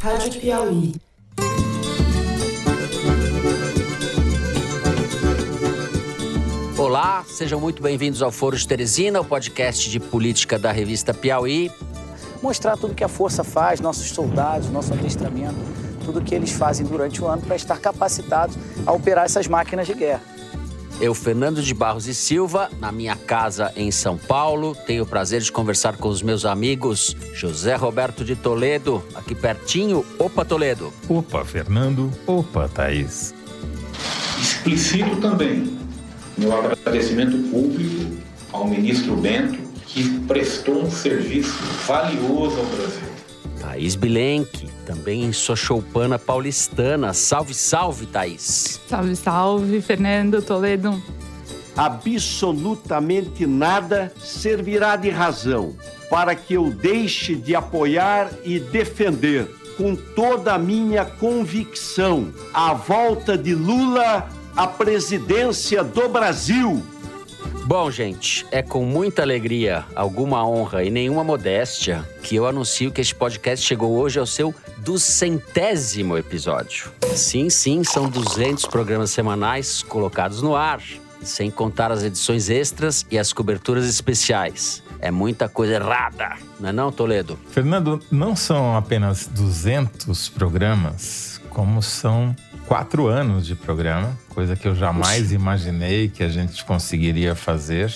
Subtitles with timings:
[0.00, 0.94] Rádio Piauí.
[6.78, 11.70] Olá, sejam muito bem-vindos ao Foro de Teresina, o podcast de política da revista Piauí.
[12.42, 15.56] Mostrar tudo que a força faz, nossos soldados, nosso adestramento,
[16.04, 18.56] tudo que eles fazem durante o ano para estar capacitados
[18.86, 20.35] a operar essas máquinas de guerra.
[20.98, 25.42] Eu, Fernando de Barros e Silva, na minha casa em São Paulo, tenho o prazer
[25.42, 30.06] de conversar com os meus amigos José Roberto de Toledo, aqui pertinho.
[30.18, 30.90] Opa, Toledo.
[31.06, 32.10] Opa, Fernando.
[32.26, 33.34] Opa, Thaís.
[34.40, 35.76] Explicito também
[36.36, 38.16] meu agradecimento público
[38.50, 43.15] ao ministro Bento, que prestou um serviço valioso ao Brasil.
[43.66, 47.12] Thaís Bilenque, também em Sochoupana Paulistana.
[47.12, 48.80] Salve, salve, Thaís.
[48.86, 51.02] Salve, salve, Fernando Toledo.
[51.76, 55.74] Absolutamente nada servirá de razão
[56.08, 63.36] para que eu deixe de apoiar e defender com toda a minha convicção a volta
[63.36, 66.82] de Lula à presidência do Brasil.
[67.66, 73.00] Bom, gente, é com muita alegria, alguma honra e nenhuma modéstia que eu anuncio que
[73.00, 76.92] este podcast chegou hoje ao seu duzentésimo episódio.
[77.16, 80.80] Sim, sim, são 200 programas semanais colocados no ar,
[81.20, 84.80] sem contar as edições extras e as coberturas especiais.
[85.00, 87.36] É muita coisa errada, não é não, Toledo?
[87.50, 92.32] Fernando, não são apenas 200 programas, como são
[92.66, 97.92] quatro anos de programa, coisa que eu jamais imaginei que a gente conseguiria fazer.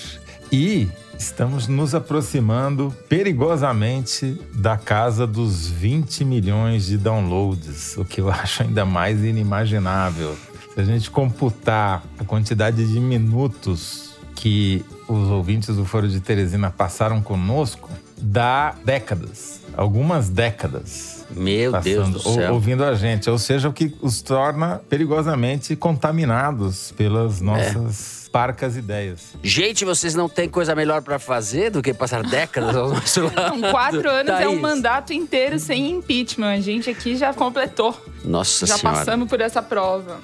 [0.51, 8.31] E estamos nos aproximando perigosamente da casa dos 20 milhões de downloads, o que eu
[8.31, 10.35] acho ainda mais inimaginável.
[10.73, 16.71] Se a gente computar a quantidade de minutos que os ouvintes do Foro de Teresina
[16.71, 21.20] passaram conosco, dá décadas, algumas décadas.
[21.35, 22.53] Meu passando, Deus do céu.
[22.53, 28.20] Ouvindo a gente, ou seja, o que os torna perigosamente contaminados pelas nossas é.
[28.31, 29.33] Parcas ideias.
[29.43, 33.57] Gente, vocês não têm coisa melhor para fazer do que passar décadas ao nosso lado?
[33.57, 34.45] Não, quatro anos Thaís.
[34.45, 36.51] é um mandato inteiro sem impeachment.
[36.53, 37.95] A gente aqui já completou.
[38.23, 38.99] Nossa já Senhora.
[38.99, 40.19] passamos por essa prova.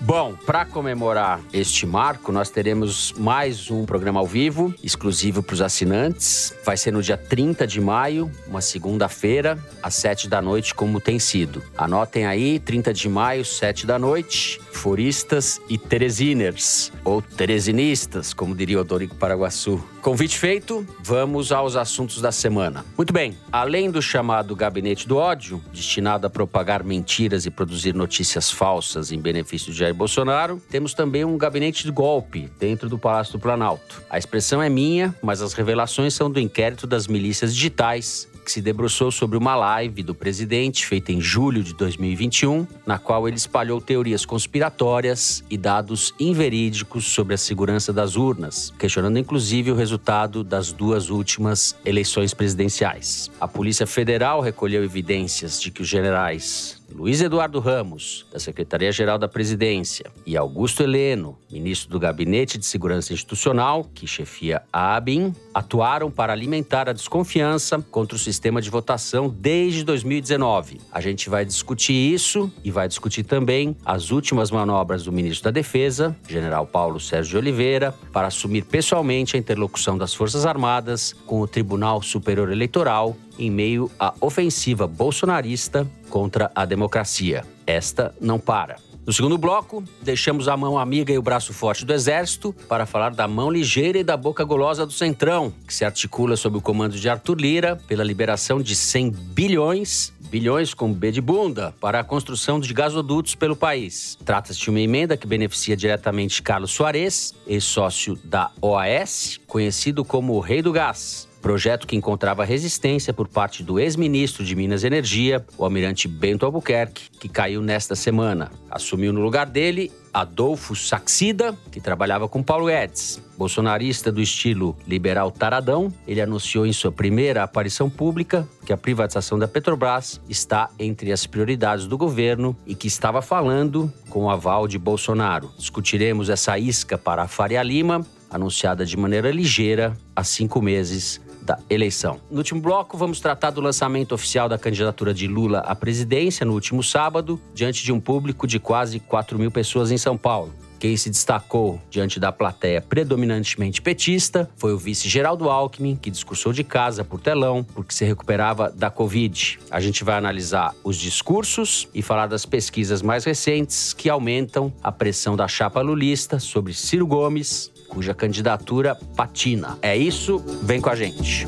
[0.00, 5.62] Bom, para comemorar este marco, nós teremos mais um programa ao vivo, exclusivo para os
[5.62, 6.52] assinantes.
[6.62, 11.18] Vai ser no dia 30 de maio, uma segunda-feira, às 7 da noite, como tem
[11.18, 11.62] sido.
[11.76, 18.80] Anotem aí, 30 de maio, 7 da noite, foristas e teresiners, ou teresinistas, como diria
[18.80, 19.78] o Dorico Paraguaçu.
[20.00, 22.82] Convite feito, vamos aos assuntos da semana.
[22.96, 28.50] Muito bem, além do chamado Gabinete do Ódio, destinado a propagar mentiras e produzir notícias
[28.50, 33.34] falsas em benefício de Jair Bolsonaro, temos também um gabinete de golpe dentro do Palácio
[33.34, 34.02] do Planalto.
[34.08, 38.60] A expressão é minha, mas as revelações são do inquérito das milícias digitais que se
[38.60, 43.80] debruçou sobre uma live do presidente feita em julho de 2021, na qual ele espalhou
[43.80, 50.70] teorias conspiratórias e dados inverídicos sobre a segurança das urnas, questionando inclusive o resultado das
[50.70, 53.30] duas últimas eleições presidenciais.
[53.40, 59.26] A Polícia Federal recolheu evidências de que os generais Luiz Eduardo Ramos, da Secretaria-Geral da
[59.26, 66.08] Presidência, e Augusto Heleno, ministro do Gabinete de Segurança Institucional, que chefia a ABIN, atuaram
[66.08, 70.80] para alimentar a desconfiança contra o sistema de votação desde 2019.
[70.92, 75.50] A gente vai discutir isso e vai discutir também as últimas manobras do ministro da
[75.50, 81.40] Defesa, general Paulo Sérgio de Oliveira, para assumir pessoalmente a interlocução das Forças Armadas com
[81.40, 87.44] o Tribunal Superior Eleitoral em meio à ofensiva bolsonarista contra a democracia.
[87.66, 88.76] Esta não para.
[89.06, 93.10] No segundo bloco, deixamos a mão amiga e o braço forte do Exército para falar
[93.10, 96.96] da mão ligeira e da boca golosa do Centrão, que se articula sob o comando
[96.96, 102.04] de Arthur Lira pela liberação de 100 bilhões bilhões com B de bunda para a
[102.04, 104.18] construção de gasodutos pelo país.
[104.24, 110.40] Trata-se de uma emenda que beneficia diretamente Carlos Soares, ex-sócio da OAS, conhecido como o
[110.40, 111.28] Rei do Gás.
[111.44, 116.46] Projeto que encontrava resistência por parte do ex-ministro de Minas e Energia, o almirante Bento
[116.46, 118.50] Albuquerque, que caiu nesta semana.
[118.70, 123.22] Assumiu no lugar dele Adolfo Saxida, que trabalhava com Paulo Guedes.
[123.36, 129.38] Bolsonarista do estilo liberal taradão, ele anunciou em sua primeira aparição pública que a privatização
[129.38, 134.66] da Petrobras está entre as prioridades do governo e que estava falando com o aval
[134.66, 135.50] de Bolsonaro.
[135.58, 141.58] Discutiremos essa isca para a Faria Lima, anunciada de maneira ligeira há cinco meses da
[141.68, 142.20] eleição.
[142.30, 146.52] No último bloco, vamos tratar do lançamento oficial da candidatura de Lula à presidência no
[146.52, 150.52] último sábado, diante de um público de quase 4 mil pessoas em São Paulo.
[150.84, 156.52] Quem se destacou diante da plateia predominantemente petista foi o vice Geraldo Alckmin, que discursou
[156.52, 159.60] de casa por telão porque se recuperava da Covid.
[159.70, 164.92] A gente vai analisar os discursos e falar das pesquisas mais recentes que aumentam a
[164.92, 169.78] pressão da chapa lulista sobre Ciro Gomes cuja candidatura patina.
[169.80, 171.46] É isso, vem com a gente.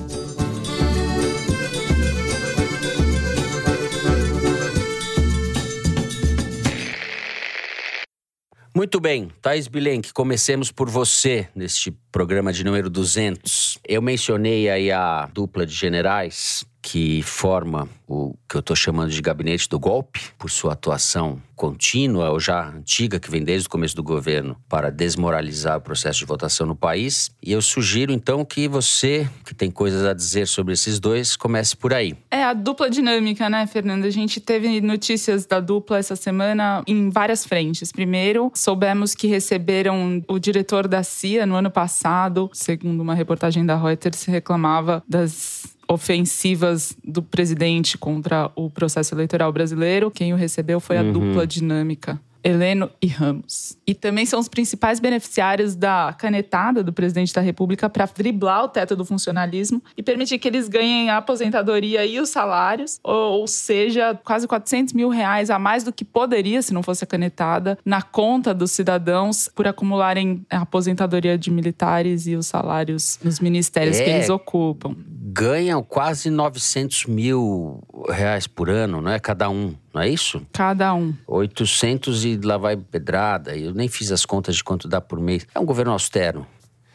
[8.76, 13.78] Muito bem, Thais Bilenque, comecemos por você neste programa de número 200.
[13.88, 19.20] Eu mencionei aí a dupla de generais que forma o que eu estou chamando de
[19.20, 23.96] gabinete do golpe, por sua atuação contínua ou já antiga, que vem desde o começo
[23.96, 27.32] do governo, para desmoralizar o processo de votação no país.
[27.42, 31.76] E eu sugiro então que você, que tem coisas a dizer sobre esses dois, comece
[31.76, 32.14] por aí.
[32.30, 34.06] É a dupla dinâmica, né, Fernanda?
[34.06, 37.90] A gente teve notícias da dupla essa semana em várias frentes.
[37.90, 43.76] Primeiro, soubemos que receberam o diretor da CIA no ano passado, segundo uma reportagem da
[43.76, 50.10] Reuters, reclamava das ofensivas do presidente contra o processo eleitoral brasileiro.
[50.10, 51.12] Quem o recebeu foi a uhum.
[51.12, 52.20] dupla dinâmica.
[52.46, 53.76] Heleno e Ramos.
[53.84, 58.68] E também são os principais beneficiários da canetada do presidente da República para driblar o
[58.68, 64.16] teto do funcionalismo e permitir que eles ganhem a aposentadoria e os salários, ou, seja,
[64.24, 68.00] quase 400 mil reais a mais do que poderia se não fosse a canetada na
[68.00, 74.04] conta dos cidadãos por acumularem a aposentadoria de militares e os salários nos ministérios é.
[74.04, 74.94] que eles ocupam
[75.28, 79.19] ganham quase 900 mil reais por ano, não é?
[79.19, 80.46] Cada um, não é isso?
[80.52, 81.12] Cada um.
[81.26, 83.56] 800 e lá vai pedrada.
[83.56, 85.44] Eu nem fiz as contas de quanto dá por mês.
[85.52, 86.46] É um governo austero.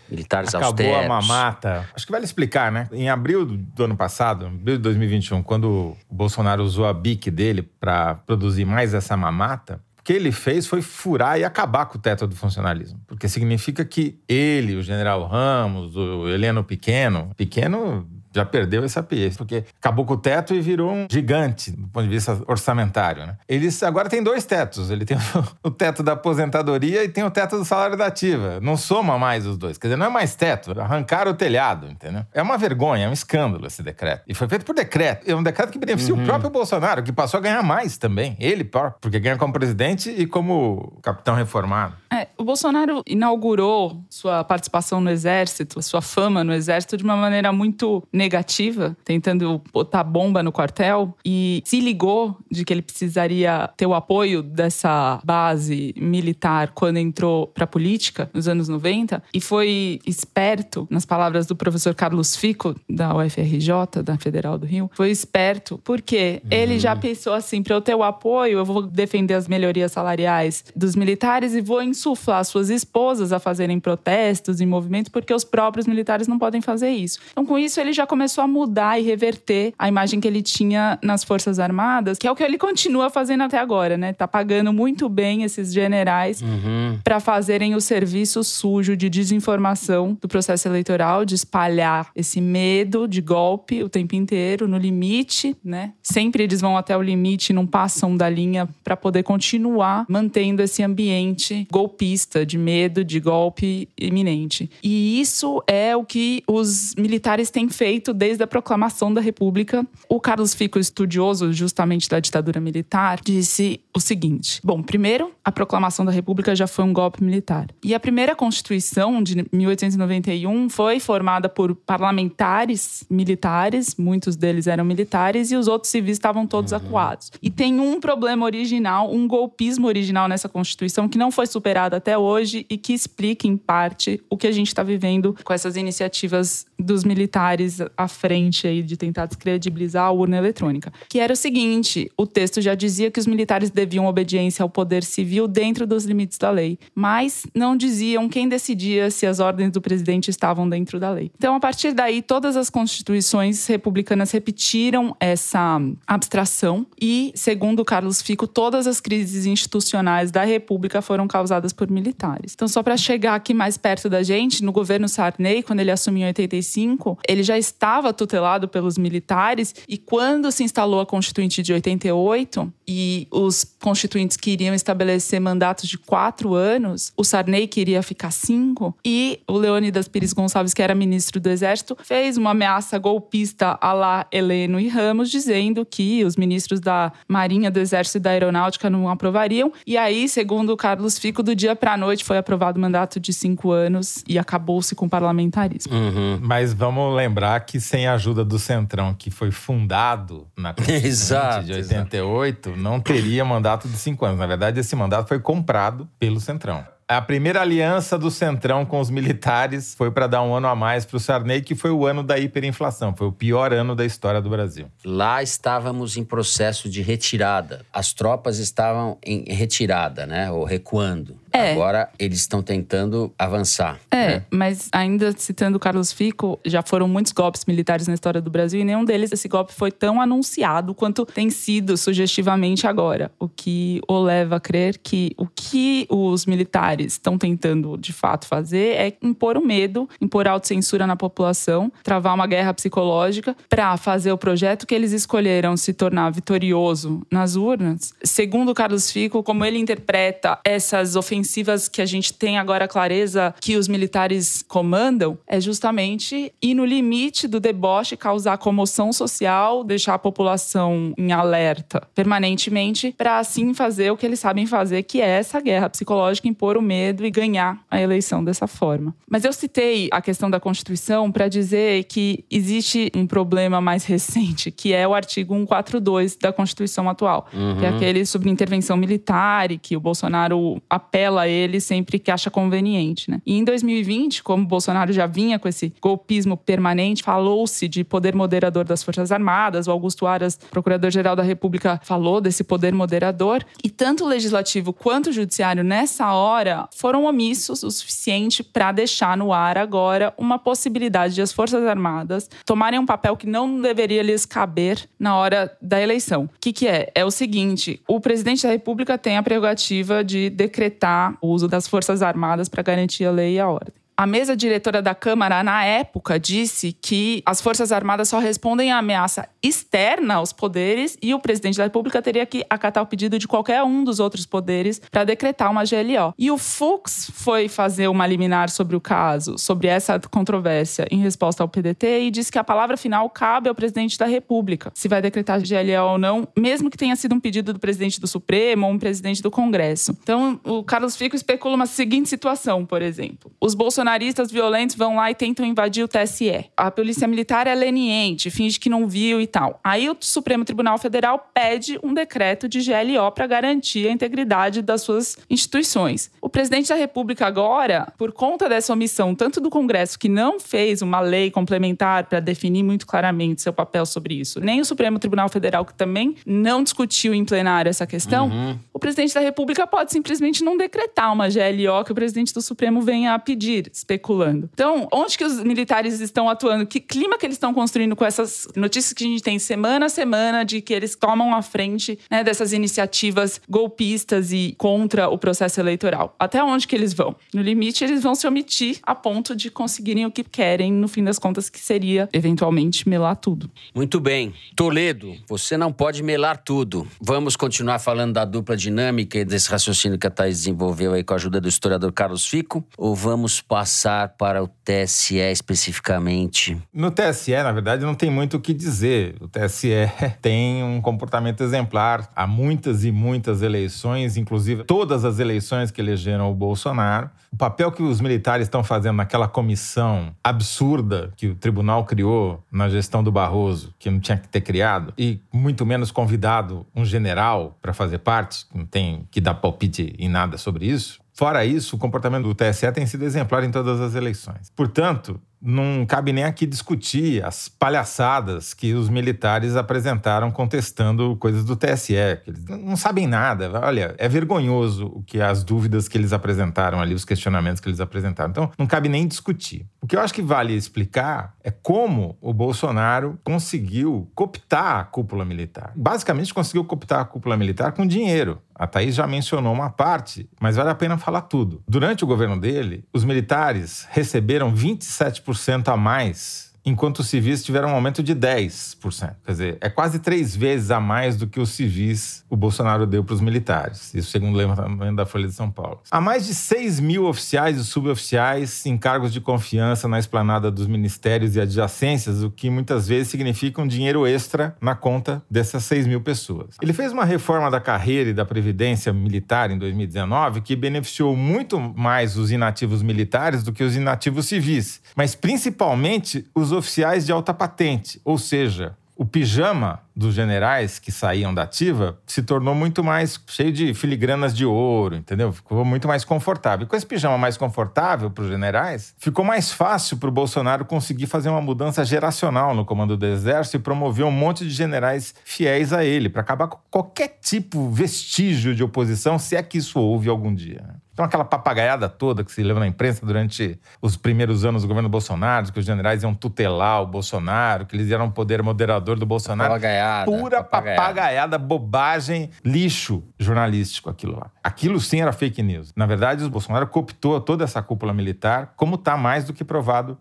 [0.09, 0.95] Militares Acabou austeros.
[0.95, 1.89] Acabou a mamata.
[1.93, 2.87] Acho que vale explicar, né?
[2.93, 7.61] Em abril do ano passado, abril de 2021, quando o Bolsonaro usou a BIC dele
[7.61, 12.01] para produzir mais essa mamata, o que ele fez foi furar e acabar com o
[12.01, 12.99] teto do funcionalismo.
[13.07, 19.37] Porque significa que ele, o general Ramos, o Heleno Pequeno, Pequeno já perdeu essa pieza,
[19.37, 23.25] porque acabou com o teto e virou um gigante do ponto de vista orçamentário.
[23.25, 23.37] Né?
[23.47, 24.89] Eles agora têm dois tetos.
[24.89, 25.17] Ele tem
[25.63, 28.59] o teto da aposentadoria e tem o teto do salário da ativa.
[28.61, 29.77] Não soma mais os dois.
[29.77, 30.79] Quer dizer, não é mais teto.
[30.79, 32.25] Arrancaram o telhado, entendeu?
[32.33, 34.23] É uma vergonha, é um escândalo esse decreto.
[34.27, 35.29] E foi feito por decreto.
[35.29, 36.23] É um decreto que beneficia uhum.
[36.23, 38.35] o próprio Bolsonaro, que passou a ganhar mais também.
[38.39, 38.63] Ele,
[38.99, 41.95] porque ganha como presidente e como capitão reformado.
[42.13, 47.53] É, o Bolsonaro inaugurou sua participação no Exército, sua fama no Exército de uma maneira
[47.53, 53.87] muito negativa, tentando botar bomba no quartel, e se ligou de que ele precisaria ter
[53.87, 59.99] o apoio dessa base militar quando entrou para a política, nos anos 90, e foi
[60.05, 65.79] esperto, nas palavras do professor Carlos Fico, da UFRJ, da Federal do Rio, foi esperto,
[65.83, 66.49] porque uhum.
[66.51, 70.63] ele já pensou assim: para eu ter o apoio, eu vou defender as melhorias salariais
[70.75, 75.87] dos militares e vou insuflar suas esposas a fazerem protestos e movimentos, porque os próprios
[75.87, 77.19] militares não podem fazer isso.
[77.31, 80.99] Então, com isso, ele já começou a mudar e reverter a imagem que ele tinha
[81.01, 84.13] nas Forças Armadas, que é o que ele continua fazendo até agora, né?
[84.13, 86.99] Tá pagando muito bem esses generais uhum.
[87.03, 93.21] para fazerem o serviço sujo de desinformação do processo eleitoral, de espalhar esse medo de
[93.21, 95.93] golpe o tempo inteiro, no limite, né?
[96.03, 100.83] Sempre eles vão até o limite, não passam da linha para poder continuar mantendo esse
[100.83, 104.69] ambiente golpista golpista, de medo de golpe iminente.
[104.83, 109.85] E isso é o que os militares têm feito desde a proclamação da República.
[110.09, 116.03] O Carlos Fico, estudioso justamente da ditadura militar, disse o seguinte: bom, primeiro, a proclamação
[116.03, 117.67] da República já foi um golpe militar.
[117.83, 125.51] E a primeira Constituição de 1891 foi formada por parlamentares militares, muitos deles eram militares,
[125.51, 126.77] e os outros civis estavam todos uhum.
[126.77, 127.31] acuados.
[127.41, 132.17] E tem um problema original, um golpismo original nessa Constituição que não foi superado até
[132.17, 136.65] hoje e que explica, em parte, o que a gente está vivendo com essas iniciativas
[136.79, 140.91] dos militares à frente aí de tentar descredibilizar a urna eletrônica.
[141.09, 145.03] Que era o seguinte: o texto já dizia que os militares deviam obediência ao poder
[145.03, 149.81] civil dentro dos limites da lei, mas não diziam quem decidia se as ordens do
[149.81, 151.31] presidente estavam dentro da lei.
[151.37, 158.47] Então, a partir daí, todas as constituições republicanas repetiram essa abstração e, segundo Carlos Fico,
[158.47, 162.53] todas as crises institucionais da República foram causadas por militares.
[162.53, 166.23] Então, só para chegar aqui mais perto da gente, no governo Sarney, quando ele assumiu
[166.23, 167.80] em 85, ele já estava
[168.13, 174.75] tutelado pelos militares e quando se instalou a Constituinte de 88 e os constituintes queriam
[174.75, 180.73] estabelecer mandatos de quatro anos, o Sarney queria ficar cinco e o Leônidas Pires Gonçalves,
[180.73, 185.85] que era ministro do Exército, fez uma ameaça golpista a lá Heleno e Ramos, dizendo
[185.85, 189.71] que os ministros da Marinha, do Exército e da Aeronáutica não aprovariam.
[189.87, 193.71] E aí, segundo Carlos Fico, do dia para noite foi aprovado o mandato de cinco
[193.71, 195.93] anos e acabou-se com o parlamentarismo.
[195.93, 196.39] Uhum.
[196.41, 201.73] Mas vamos lembrar que sem a ajuda do Centrão, que foi fundado na Constituição de
[201.73, 202.81] 88, exato.
[202.81, 204.39] não teria mandato de cinco anos.
[204.39, 206.85] Na verdade, esse mandato foi comprado pelo Centrão.
[207.11, 211.03] A primeira aliança do Centrão com os militares foi para dar um ano a mais
[211.03, 213.13] para o Sarney, que foi o ano da hiperinflação.
[213.13, 214.85] Foi o pior ano da história do Brasil.
[215.03, 217.85] Lá estávamos em processo de retirada.
[217.91, 220.49] As tropas estavam em retirada, né?
[220.51, 221.35] Ou recuando.
[221.53, 221.73] É.
[221.73, 223.99] Agora eles estão tentando avançar.
[224.09, 224.43] É, né?
[224.49, 228.85] mas ainda citando Carlos Fico, já foram muitos golpes militares na história do Brasil e
[228.85, 233.31] nenhum deles esse golpe foi tão anunciado quanto tem sido sugestivamente agora.
[233.37, 238.47] O que o leva a crer que o que os militares estão tentando de fato
[238.47, 244.31] fazer é impor o medo, impor autocensura na população, travar uma guerra psicológica para fazer
[244.31, 248.13] o projeto que eles escolheram se tornar vitorioso nas urnas.
[248.23, 253.53] Segundo Carlos Fico, como ele interpreta essas ofensivas ofensivas que a gente tem agora clareza
[253.59, 260.15] que os militares comandam é justamente ir no limite do deboche, causar comoção social, deixar
[260.15, 265.27] a população em alerta permanentemente, para assim fazer o que eles sabem fazer, que é
[265.27, 269.15] essa guerra psicológica, impor o medo e ganhar a eleição dessa forma.
[269.29, 274.69] Mas eu citei a questão da Constituição para dizer que existe um problema mais recente,
[274.69, 277.77] que é o artigo 142 da Constituição atual, uhum.
[277.79, 282.29] que é aquele sobre intervenção militar e que o Bolsonaro apela a ele sempre que
[282.29, 283.41] acha conveniente, né?
[283.45, 288.83] E em 2020, como Bolsonaro já vinha com esse golpismo permanente, falou-se de poder moderador
[288.83, 294.25] das Forças Armadas, o Augusto Aras, procurador-geral da República, falou desse poder moderador, e tanto
[294.25, 299.77] o legislativo quanto o judiciário nessa hora foram omissos o suficiente para deixar no ar
[299.77, 305.07] agora uma possibilidade de as Forças Armadas tomarem um papel que não deveria lhes caber
[305.19, 306.43] na hora da eleição.
[306.45, 307.11] O que, que é?
[307.13, 311.87] É o seguinte: o presidente da República tem a prerrogativa de decretar o uso das
[311.87, 314.00] Forças Armadas para garantir a lei e a ordem.
[314.21, 318.99] A mesa diretora da Câmara, na época, disse que as Forças Armadas só respondem à
[318.99, 323.47] ameaça externa aos poderes e o presidente da República teria que acatar o pedido de
[323.47, 326.35] qualquer um dos outros poderes para decretar uma GLO.
[326.37, 331.63] E o Fux foi fazer uma liminar sobre o caso, sobre essa controvérsia, em resposta
[331.63, 335.19] ao PDT e disse que a palavra final cabe ao presidente da República, se vai
[335.19, 338.93] decretar GLO ou não, mesmo que tenha sido um pedido do presidente do Supremo ou
[338.93, 340.15] um presidente do Congresso.
[340.21, 343.51] Então, o Carlos Fico especula uma seguinte situação, por exemplo.
[343.59, 346.65] Os Bolsonaro bolsonaristas violentos vão lá e tentam invadir o TSE.
[346.75, 349.79] A polícia militar é leniente, finge que não viu e tal.
[349.83, 355.01] Aí o Supremo Tribunal Federal pede um decreto de GLO para garantir a integridade das
[355.01, 356.29] suas instituições.
[356.41, 361.01] O presidente da República agora, por conta dessa omissão tanto do Congresso que não fez
[361.01, 365.47] uma lei complementar para definir muito claramente seu papel sobre isso, nem o Supremo Tribunal
[365.47, 368.77] Federal que também não discutiu em plenário essa questão, uhum.
[368.93, 373.01] o presidente da República pode simplesmente não decretar uma GLO que o presidente do Supremo
[373.01, 374.69] venha a pedir especulando.
[374.73, 376.85] Então, onde que os militares estão atuando?
[376.85, 380.09] Que clima que eles estão construindo com essas notícias que a gente tem semana a
[380.09, 385.79] semana de que eles tomam a frente né, dessas iniciativas golpistas e contra o processo
[385.79, 386.35] eleitoral?
[386.37, 387.35] Até onde que eles vão?
[387.53, 391.23] No limite, eles vão se omitir a ponto de conseguirem o que querem, no fim
[391.23, 393.69] das contas, que seria eventualmente melar tudo.
[393.93, 394.53] Muito bem.
[394.75, 397.07] Toledo, você não pode melar tudo.
[397.21, 401.33] Vamos continuar falando da dupla dinâmica e desse raciocínio que a Thais desenvolveu aí com
[401.33, 402.83] a ajuda do historiador Carlos Fico?
[402.97, 406.79] Ou vamos passar passar para o TSE especificamente?
[406.93, 409.35] No TSE, na verdade, não tem muito o que dizer.
[409.41, 409.89] O TSE
[410.39, 416.51] tem um comportamento exemplar há muitas e muitas eleições, inclusive todas as eleições que elegeram
[416.51, 417.31] o Bolsonaro.
[417.51, 422.87] O papel que os militares estão fazendo naquela comissão absurda que o tribunal criou na
[422.87, 427.75] gestão do Barroso, que não tinha que ter criado, e muito menos convidado um general
[427.81, 431.97] para fazer parte, não tem que dar palpite em nada sobre isso, Fora isso, o
[431.97, 434.71] comportamento do TSE tem sido exemplar em todas as eleições.
[434.75, 441.75] Portanto, não cabe nem aqui discutir as palhaçadas que os militares apresentaram contestando coisas do
[441.75, 443.71] TSE, eles não sabem nada.
[443.83, 447.99] Olha, é vergonhoso o que as dúvidas que eles apresentaram ali, os questionamentos que eles
[447.99, 448.49] apresentaram.
[448.49, 449.85] Então, não cabe nem discutir.
[450.01, 455.45] O que eu acho que vale explicar é como o Bolsonaro conseguiu cooptar a cúpula
[455.45, 455.91] militar.
[455.95, 458.59] Basicamente, conseguiu cooptar a cúpula militar com dinheiro.
[458.73, 461.83] A Thaís já mencionou uma parte, mas vale a pena falar tudo.
[461.87, 465.50] Durante o governo dele, os militares receberam 27%
[465.91, 469.35] a mais enquanto os civis tiveram um aumento de 10%.
[469.45, 473.23] Quer dizer, é quase três vezes a mais do que os civis o Bolsonaro deu
[473.23, 474.13] para os militares.
[474.13, 475.99] Isso segundo o levantamento da Folha de São Paulo.
[476.09, 480.87] Há mais de 6 mil oficiais e suboficiais em cargos de confiança na esplanada dos
[480.87, 486.07] ministérios e adjacências, o que muitas vezes significa um dinheiro extra na conta dessas 6
[486.07, 486.75] mil pessoas.
[486.81, 491.79] Ele fez uma reforma da carreira e da previdência militar em 2019 que beneficiou muito
[491.79, 497.53] mais os inativos militares do que os inativos civis, mas principalmente os oficiais de alta
[497.53, 503.39] patente, ou seja, o pijama dos generais que saíam da ativa se tornou muito mais
[503.45, 505.51] cheio de filigranas de ouro, entendeu?
[505.51, 506.87] Ficou muito mais confortável.
[506.87, 511.27] Com esse pijama mais confortável para os generais, ficou mais fácil para o Bolsonaro conseguir
[511.27, 515.93] fazer uma mudança geracional no comando do exército e promover um monte de generais fiéis
[515.93, 520.29] a ele, para acabar com qualquer tipo, vestígio de oposição, se é que isso houve
[520.29, 520.83] algum dia.
[521.13, 525.09] Então, aquela papagaiada toda que se leva na imprensa durante os primeiros anos do governo
[525.09, 529.25] Bolsonaro, que os generais iam tutelar o Bolsonaro, que eles eram o poder moderador do
[529.25, 529.71] Bolsonaro.
[529.71, 530.25] Papagaiada.
[530.25, 531.01] Pura papagaiada.
[531.01, 534.49] papagaiada, bobagem, lixo jornalístico aquilo lá.
[534.63, 535.91] Aquilo sim era fake news.
[535.95, 540.17] Na verdade, o Bolsonaro cooptou toda essa cúpula militar, como está mais do que provado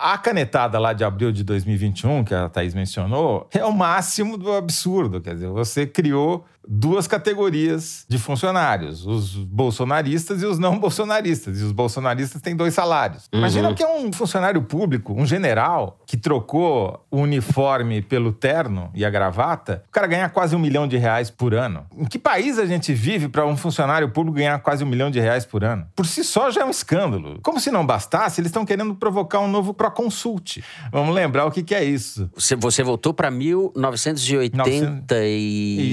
[0.00, 4.52] a canetada lá de abril de 2021, que a Thaís mencionou, é o máximo do
[4.52, 5.20] absurdo.
[5.20, 11.60] Quer dizer, você criou duas categorias de funcionários: os bolsonaristas e os não bolsonaristas.
[11.60, 13.28] E os bolsonaristas têm dois salários.
[13.32, 13.40] Uhum.
[13.40, 19.04] Imagina que é um funcionário público, um general, que trocou o uniforme pelo terno e
[19.04, 21.86] a gravata, o cara ganha quase um milhão de reais por ano.
[21.96, 25.20] Em que país a gente vive para um funcionário público ganhar quase um milhão de
[25.20, 25.86] reais por ano?
[25.94, 27.38] Por si só já é um escândalo.
[27.42, 30.62] Como se não bastasse, eles estão querendo provocar um novo Proconsult.
[30.90, 32.30] Vamos lembrar o que, que é isso.
[32.34, 34.92] Você, você voltou para 1982.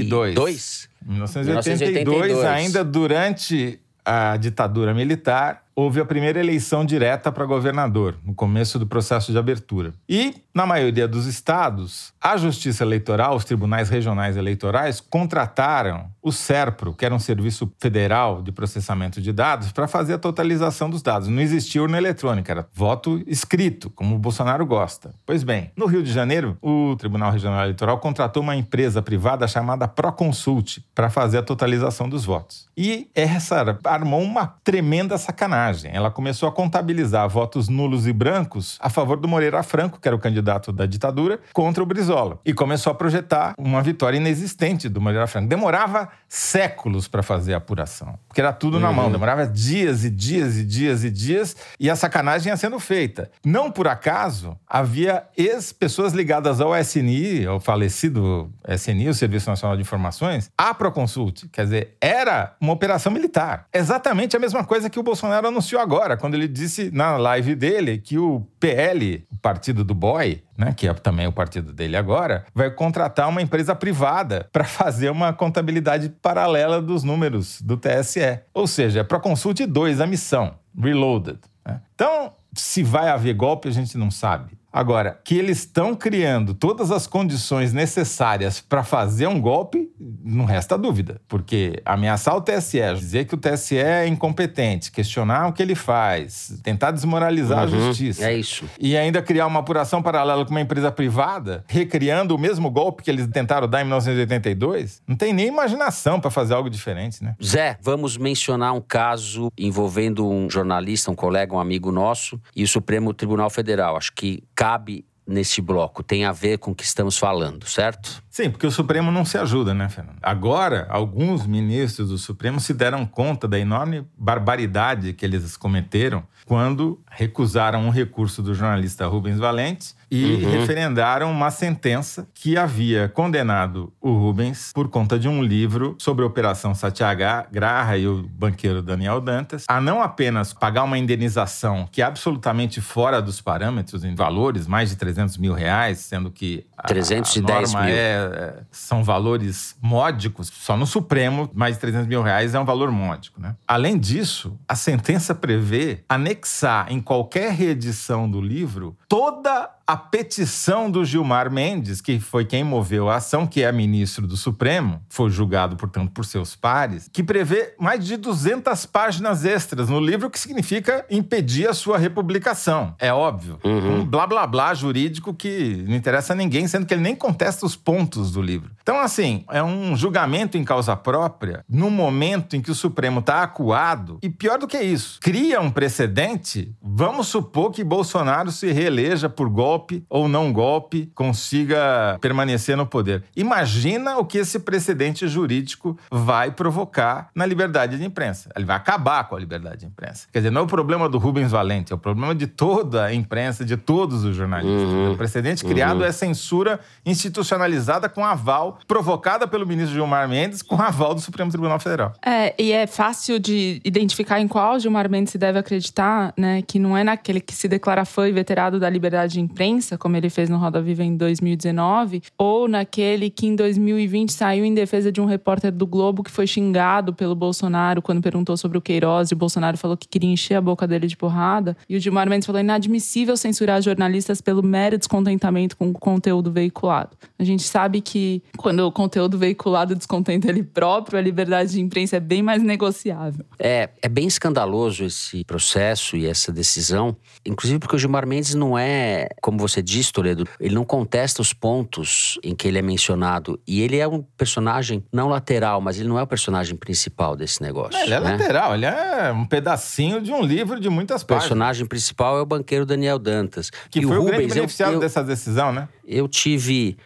[0.10, 0.59] 1982,
[1.06, 8.78] 1982, ainda durante a ditadura militar, houve a primeira eleição direta para governador, no começo
[8.78, 9.94] do processo de abertura.
[10.10, 16.94] E, na maioria dos estados, a Justiça Eleitoral, os tribunais regionais eleitorais, contrataram o SERPRO,
[16.94, 21.30] que era um serviço federal de processamento de dados, para fazer a totalização dos dados.
[21.30, 25.14] Não existia urna eletrônica, era voto escrito, como o Bolsonaro gosta.
[25.26, 29.88] Pois bem, no Rio de Janeiro, o Tribunal Regional Eleitoral contratou uma empresa privada chamada
[29.88, 32.68] Proconsult para fazer a totalização dos votos.
[32.76, 38.90] E essa armou uma tremenda sacanagem ela começou a contabilizar votos nulos e brancos a
[38.90, 42.40] favor do Moreira Franco, que era o candidato da ditadura, contra o Brizola.
[42.46, 45.48] E começou a projetar uma vitória inexistente do Moreira Franco.
[45.48, 48.82] Demorava séculos para fazer a apuração, porque era tudo uhum.
[48.82, 49.06] na mão.
[49.06, 49.12] Uhum.
[49.12, 53.32] Demorava dias e dias e dias e dias e a sacanagem ia sendo feita.
[53.44, 59.82] Não por acaso, havia ex-pessoas ligadas ao SNI, ao falecido SNI, o Serviço Nacional de
[59.82, 61.48] Informações, a Proconsult.
[61.52, 63.66] Quer dizer, era uma operação militar.
[63.74, 67.98] Exatamente a mesma coisa que o Bolsonaro anunciou agora, quando ele disse na live dele
[67.98, 72.46] que o PL, o partido do boy, né, que é também o partido dele agora,
[72.54, 78.40] vai contratar uma empresa privada para fazer uma contabilidade paralela dos números do TSE.
[78.54, 81.40] Ou seja, é para consulte 2 a missão, Reloaded.
[81.66, 81.82] Né?
[81.96, 84.59] Então, se vai haver golpe, a gente não sabe.
[84.72, 89.90] Agora, que eles estão criando todas as condições necessárias para fazer um golpe,
[90.24, 91.20] não resta dúvida.
[91.28, 96.60] Porque ameaçar o TSE, dizer que o TSE é incompetente, questionar o que ele faz,
[96.64, 98.26] tentar desmoralizar uhum, a justiça.
[98.26, 98.66] É isso.
[98.80, 103.10] E ainda criar uma apuração paralela com uma empresa privada, recriando o mesmo golpe que
[103.10, 107.36] eles tentaram dar em 1982, não tem nem imaginação para fazer algo diferente, né?
[107.44, 112.68] Zé, vamos mencionar um caso envolvendo um jornalista, um colega, um amigo nosso e o
[112.68, 113.98] Supremo Tribunal Federal.
[113.98, 118.22] Acho que cabe nesse bloco tem a ver com o que estamos falando, certo?
[118.30, 120.18] Sim, porque o Supremo não se ajuda, né, Fernando?
[120.22, 127.02] Agora, alguns ministros do Supremo se deram conta da enorme barbaridade que eles cometeram quando
[127.10, 130.52] recusaram um recurso do jornalista Rubens Valente e Uhum.
[130.52, 136.28] referendaram uma sentença que havia condenado o Rubens por conta de um livro sobre a
[136.28, 142.06] Operação Satyagraha e o banqueiro Daniel Dantas a não apenas pagar uma indenização que é
[142.06, 147.70] absolutamente fora dos parâmetros em valores, mais de 300 mil reais, sendo que a, 310
[147.70, 147.96] a norma mil.
[147.96, 150.52] É, é, são valores módicos.
[150.54, 153.40] Só no Supremo, mais de 300 mil reais é um valor módico.
[153.40, 153.56] Né?
[153.68, 161.04] Além disso, a sentença prevê anexar em qualquer reedição do livro toda a petição do
[161.04, 165.76] Gilmar Mendes, que foi quem moveu a ação, que é ministro do Supremo, foi julgado,
[165.76, 170.38] portanto, por seus pares, que prevê mais de 200 páginas extras no livro, o que
[170.38, 172.94] significa impedir a sua republicação.
[173.00, 173.58] É óbvio.
[173.66, 177.66] Um blá blá blá jurídico que não interessa a ninguém, sendo que ele nem contesta
[177.66, 178.70] os pontos do livro.
[178.84, 183.42] Então, assim, é um julgamento em causa própria, no momento em que o Supremo está
[183.42, 186.76] acuado, e pior do que isso, cria um precedente.
[186.80, 189.79] Vamos supor que Bolsonaro se reeleja por golpe
[190.10, 193.24] ou não golpe, consiga permanecer no poder.
[193.36, 198.50] Imagina o que esse precedente jurídico vai provocar na liberdade de imprensa.
[198.56, 200.28] Ele vai acabar com a liberdade de imprensa.
[200.32, 203.14] Quer dizer, não é o problema do Rubens Valente, é o problema de toda a
[203.14, 204.90] imprensa, de todos os jornalistas.
[204.90, 205.14] Uhum.
[205.14, 211.14] O precedente criado é censura institucionalizada com aval, provocada pelo ministro Gilmar Mendes, com aval
[211.14, 212.14] do Supremo Tribunal Federal.
[212.26, 216.62] É, e é fácil de identificar em qual Gilmar Mendes se deve acreditar, né?
[216.62, 220.18] Que não é naquele que se declara fã e veterado da liberdade de imprensa, como
[220.18, 225.12] ele fez no Roda Viva em 2019, ou naquele que em 2020 saiu em defesa
[225.12, 229.30] de um repórter do Globo que foi xingado pelo Bolsonaro quando perguntou sobre o Queiroz
[229.30, 231.76] e o Bolsonaro falou que queria encher a boca dele de porrada.
[231.88, 237.18] E o Gilmar Mendes falou: inadmissível censurar jornalistas pelo mero descontentamento com o conteúdo veiculado.
[237.38, 242.18] A gente sabe que quando o conteúdo veiculado descontenta ele próprio, a liberdade de imprensa
[242.18, 243.46] é bem mais negociável.
[243.60, 248.78] É, é bem escandaloso esse processo e essa decisão, inclusive porque o Gilmar Mendes não
[248.78, 253.60] é, como você disse, Toledo, ele não contesta os pontos em que ele é mencionado.
[253.68, 257.62] E ele é um personagem não lateral, mas ele não é o personagem principal desse
[257.62, 258.00] negócio.
[258.02, 258.32] Ele é né?
[258.32, 261.44] lateral, ele é um pedacinho de um livro de muitas O páginas.
[261.44, 263.70] personagem principal é o banqueiro Daniel Dantas.
[263.92, 265.88] Que e foi o, grande Rubens, eu- beneficiado eu, dessa decisão, né?
[266.08, 266.98] eu tive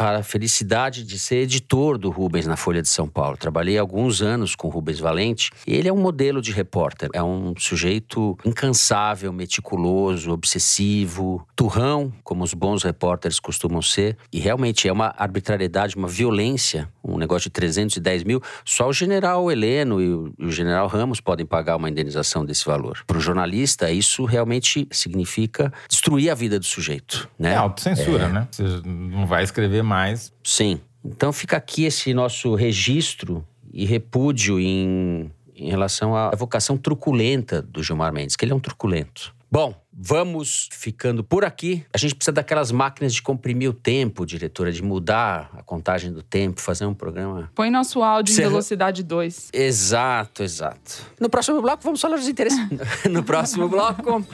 [0.00, 3.36] a felicidade de ser editor do Rubens na Folha de São Paulo.
[3.36, 5.50] Trabalhei alguns anos com o Rubens Valente.
[5.66, 7.10] Ele é um modelo de repórter.
[7.12, 14.16] É um sujeito incansável, meticuloso, obsessivo, turrão, como os bons repórteres costumam ser.
[14.32, 16.88] E realmente é uma arbitrariedade, uma violência.
[17.04, 18.40] Um negócio de 310 mil.
[18.64, 23.02] Só o general Heleno e o, general Ramos podem pagar uma indenização desse valor.
[23.06, 27.28] Para o jornalista, isso realmente significa destruir a vida do sujeito.
[27.38, 27.52] Né?
[27.52, 28.48] É autocensura, né?
[28.50, 30.32] Você não vai escrever mais.
[30.42, 30.80] Sim.
[31.04, 37.82] Então fica aqui esse nosso registro e repúdio em, em relação à vocação truculenta do
[37.82, 39.34] Gilmar Mendes, que ele é um truculento.
[39.50, 41.84] Bom, vamos ficando por aqui.
[41.92, 46.22] A gente precisa daquelas máquinas de comprimir o tempo, diretora, de mudar a contagem do
[46.22, 47.50] tempo, fazer um programa.
[47.54, 49.50] Põe nosso áudio Você- em velocidade 2.
[49.52, 51.02] Exato, exato.
[51.20, 52.58] No próximo bloco, vamos falar dos interesses.
[53.10, 54.24] no próximo bloco,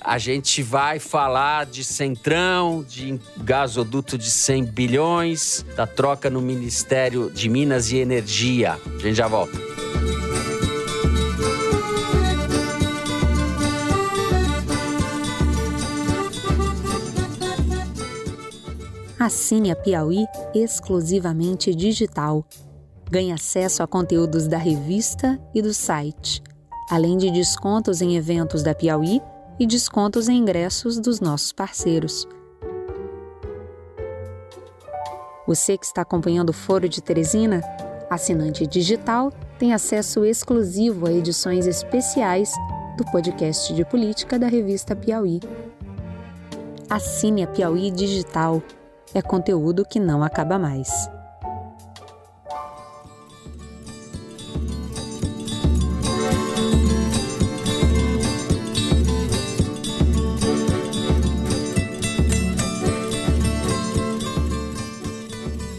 [0.00, 7.30] a gente vai falar de Centrão, de gasoduto de 100 bilhões, da troca no Ministério
[7.30, 8.72] de Minas e Energia.
[8.86, 9.71] A gente já volta.
[19.22, 22.44] Assine a Piauí exclusivamente digital.
[23.08, 26.42] Ganhe acesso a conteúdos da revista e do site,
[26.90, 29.22] além de descontos em eventos da Piauí
[29.60, 32.26] e descontos em ingressos dos nossos parceiros.
[35.46, 37.62] Você que está acompanhando o Foro de Teresina,
[38.10, 42.50] assinante digital, tem acesso exclusivo a edições especiais
[42.98, 45.38] do podcast de política da revista Piauí.
[46.90, 48.60] Assine a Piauí Digital.
[49.14, 50.88] É conteúdo que não acaba mais.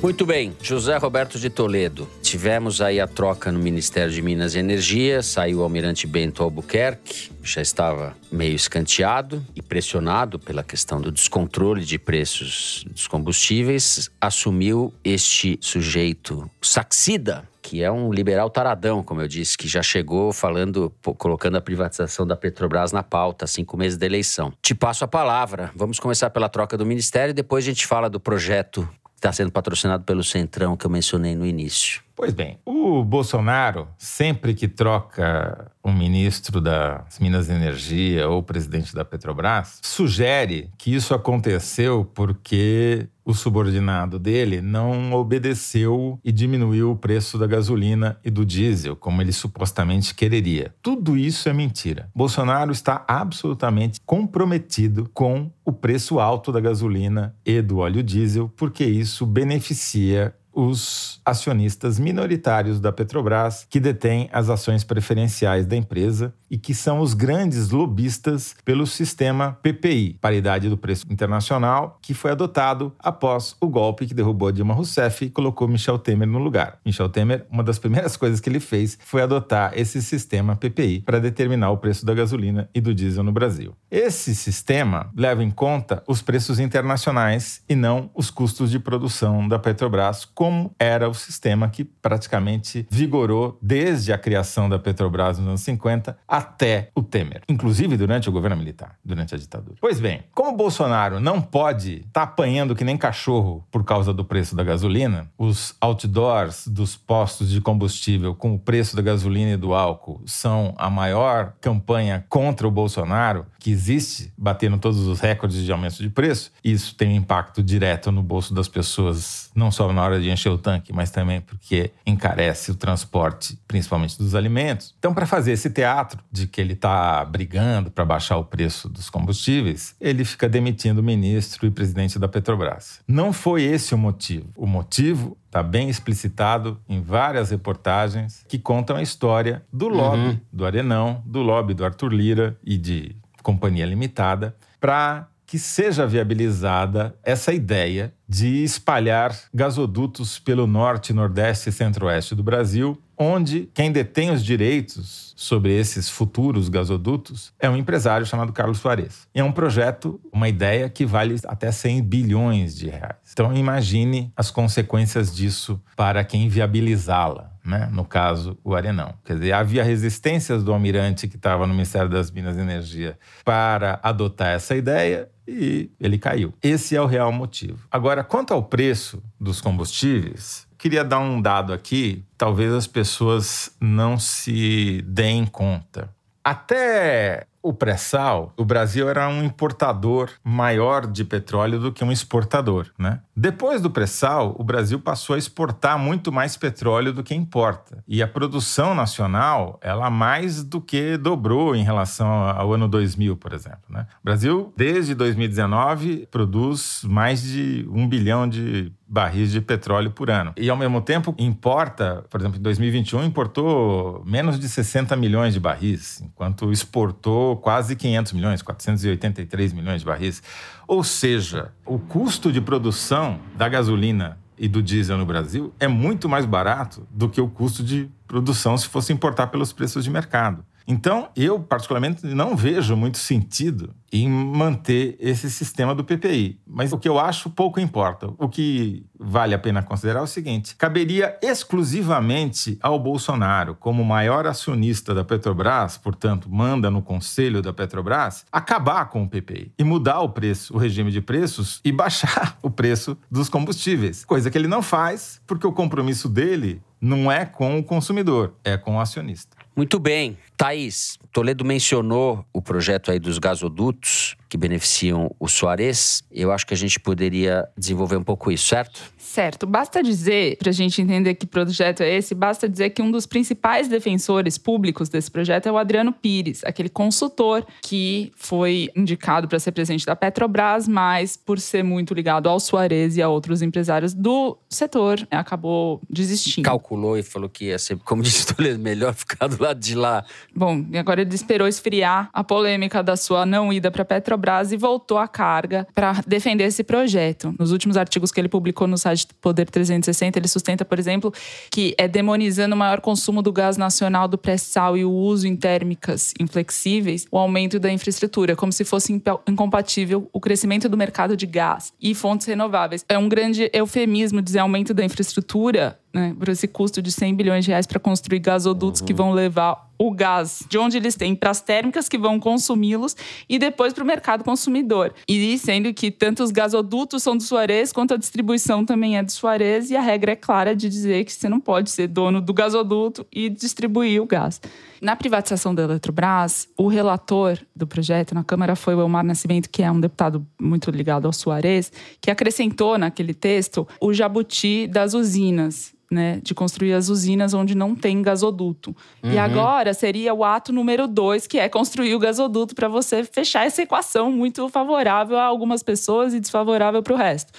[0.03, 2.09] Muito bem, José Roberto de Toledo.
[2.21, 7.31] Tivemos aí a troca no Ministério de Minas e Energia, saiu o Almirante Bento Albuquerque,
[7.41, 14.93] já estava meio escanteado e pressionado pela questão do descontrole de preços dos combustíveis, assumiu
[15.05, 20.91] este sujeito saxida, que é um liberal taradão, como eu disse, que já chegou falando,
[21.17, 24.51] colocando a privatização da Petrobras na pauta, cinco meses da eleição.
[24.61, 25.71] Te passo a palavra.
[25.73, 28.85] Vamos começar pela troca do ministério e depois a gente fala do projeto
[29.23, 32.01] está sendo patrocinado pelo Centrão que eu mencionei no início.
[32.13, 38.93] Pois bem, o Bolsonaro, sempre que troca um ministro das Minas e Energia ou presidente
[38.93, 46.95] da Petrobras, sugere que isso aconteceu porque o subordinado dele não obedeceu e diminuiu o
[46.95, 50.73] preço da gasolina e do diesel, como ele supostamente quereria.
[50.81, 52.09] Tudo isso é mentira.
[52.15, 58.83] Bolsonaro está absolutamente comprometido com o preço alto da gasolina e do óleo diesel, porque
[58.83, 66.57] isso beneficia os acionistas minoritários da Petrobras, que detêm as ações preferenciais da empresa e
[66.57, 72.93] que são os grandes lobistas pelo sistema PPI, paridade do preço internacional, que foi adotado
[72.99, 76.79] após o golpe que derrubou Dilma Rousseff e colocou Michel Temer no lugar.
[76.85, 81.19] Michel Temer, uma das primeiras coisas que ele fez foi adotar esse sistema PPI para
[81.19, 83.75] determinar o preço da gasolina e do diesel no Brasil.
[83.89, 89.57] Esse sistema leva em conta os preços internacionais e não os custos de produção da
[89.57, 95.61] Petrobras como era o sistema que praticamente vigorou desde a criação da Petrobras nos anos
[95.61, 99.77] 50 até o Temer, inclusive durante o governo militar, durante a ditadura.
[99.79, 104.13] Pois bem, como o Bolsonaro não pode estar tá apanhando que nem cachorro por causa
[104.13, 109.51] do preço da gasolina, os outdoors dos postos de combustível com o preço da gasolina
[109.51, 115.21] e do álcool são a maior campanha contra o Bolsonaro que existe, batendo todos os
[115.21, 116.51] recordes de aumento de preço.
[116.61, 120.49] Isso tem um impacto direto no bolso das pessoas, não só na hora de encher
[120.49, 124.93] o tanque, mas também porque encarece o transporte, principalmente dos alimentos.
[124.99, 129.09] Então, para fazer esse teatro de que ele está brigando para baixar o preço dos
[129.09, 132.99] combustíveis, ele fica demitindo o ministro e presidente da Petrobras.
[133.07, 134.49] Não foi esse o motivo.
[134.57, 140.39] O motivo está bem explicitado em várias reportagens que contam a história do lobby uhum.
[140.51, 147.15] do Arenão, do lobby do Arthur Lira e de Companhia Limitada, para que seja viabilizada
[147.21, 154.31] essa ideia de espalhar gasodutos pelo norte, nordeste e centro-oeste do Brasil, onde quem detém
[154.31, 159.27] os direitos sobre esses futuros gasodutos é um empresário chamado Carlos Soares.
[159.33, 163.15] E é um projeto, uma ideia que vale até 100 bilhões de reais.
[163.31, 167.89] Então imagine as consequências disso para quem viabilizá-la né?
[167.91, 169.13] no caso, o Arenão.
[169.23, 173.99] Quer dizer, havia resistências do almirante que estava no Ministério das Minas e Energia para
[174.03, 176.53] adotar essa ideia e ele caiu.
[176.61, 177.79] Esse é o real motivo.
[177.91, 184.19] Agora, quanto ao preço dos combustíveis, queria dar um dado aqui, talvez as pessoas não
[184.19, 186.13] se deem conta.
[186.43, 192.87] Até o pré-sal, o Brasil era um importador maior de petróleo do que um exportador,
[192.99, 193.21] né?
[193.35, 198.03] Depois do pré-sal, o Brasil passou a exportar muito mais petróleo do que importa.
[198.05, 203.53] E a produção nacional, ela mais do que dobrou em relação ao ano 2000, por
[203.53, 204.07] exemplo, né?
[204.21, 210.53] O Brasil, desde 2019, produz mais de um bilhão de barris de petróleo por ano.
[210.57, 215.59] E, ao mesmo tempo, importa, por exemplo, em 2021, importou menos de 60 milhões de
[215.59, 220.41] barris, enquanto exportou quase 500 milhões, 483 milhões de barris.
[220.87, 226.29] Ou seja, o custo de produção da gasolina e do diesel no Brasil é muito
[226.29, 230.65] mais barato do que o custo de produção se fosse importar pelos preços de mercado.
[230.87, 236.59] Então, eu, particularmente, não vejo muito sentido em manter esse sistema do PPI.
[236.67, 238.29] Mas o que eu acho pouco importa.
[238.37, 244.45] O que vale a pena considerar é o seguinte: caberia exclusivamente ao Bolsonaro, como maior
[244.45, 250.21] acionista da Petrobras, portanto, manda no conselho da Petrobras, acabar com o PPI e mudar
[250.21, 254.23] o preço, o regime de preços e baixar o preço dos combustíveis.
[254.23, 258.77] Coisa que ele não faz, porque o compromisso dele não é com o consumidor, é
[258.77, 259.52] com o acionista.
[259.75, 260.37] Muito bem.
[260.55, 266.23] Thaís, Toledo mencionou o projeto aí dos gasodutos que beneficiam o Soares.
[266.31, 269.01] Eu acho que a gente poderia desenvolver um pouco isso, certo?
[269.33, 269.65] Certo.
[269.65, 273.25] Basta dizer, para a gente entender que projeto é esse, basta dizer que um dos
[273.25, 279.57] principais defensores públicos desse projeto é o Adriano Pires, aquele consultor que foi indicado para
[279.57, 284.13] ser presidente da Petrobras, mas por ser muito ligado ao Soares e a outros empresários
[284.13, 286.65] do setor, acabou desistindo.
[286.65, 290.23] Calculou e falou que ia ser, como disse Toledo, melhor ficar do lado de lá.
[290.55, 294.71] Bom, e agora ele esperou esfriar a polêmica da sua não ida para a Petrobras
[294.71, 297.55] e voltou à carga para defender esse projeto.
[297.57, 301.33] Nos últimos artigos que ele publicou no site Poder 360, ele sustenta, por exemplo,
[301.71, 305.55] que é demonizando o maior consumo do gás nacional do pré-sal e o uso em
[305.55, 309.13] térmicas inflexíveis, o aumento da infraestrutura, como se fosse
[309.47, 313.05] incompatível o crescimento do mercado de gás e fontes renováveis.
[313.07, 317.65] É um grande eufemismo dizer aumento da infraestrutura né, por esse custo de 100 bilhões
[317.65, 319.07] de reais para construir gasodutos uhum.
[319.07, 323.15] que vão levar o gás de onde eles têm para as térmicas que vão consumi-los
[323.47, 325.13] e depois para o mercado consumidor.
[325.27, 329.31] E sendo que tanto os gasodutos são do Suarez quanto a distribuição também é do
[329.31, 332.53] Suarez e a regra é clara de dizer que você não pode ser dono do
[332.53, 334.59] gasoduto e distribuir o gás.
[335.03, 339.83] Na privatização da Eletrobras, o relator do projeto na Câmara foi o Elmar Nascimento, que
[339.83, 345.93] é um deputado muito ligado ao Suarez, que acrescentou naquele texto o jabuti das usinas
[346.09, 348.95] né, de construir as usinas onde não tem gasoduto.
[349.21, 349.33] Uhum.
[349.33, 353.65] E agora seria o ato número dois, que é construir o gasoduto para você fechar
[353.65, 357.51] essa equação muito favorável a algumas pessoas e desfavorável para o resto.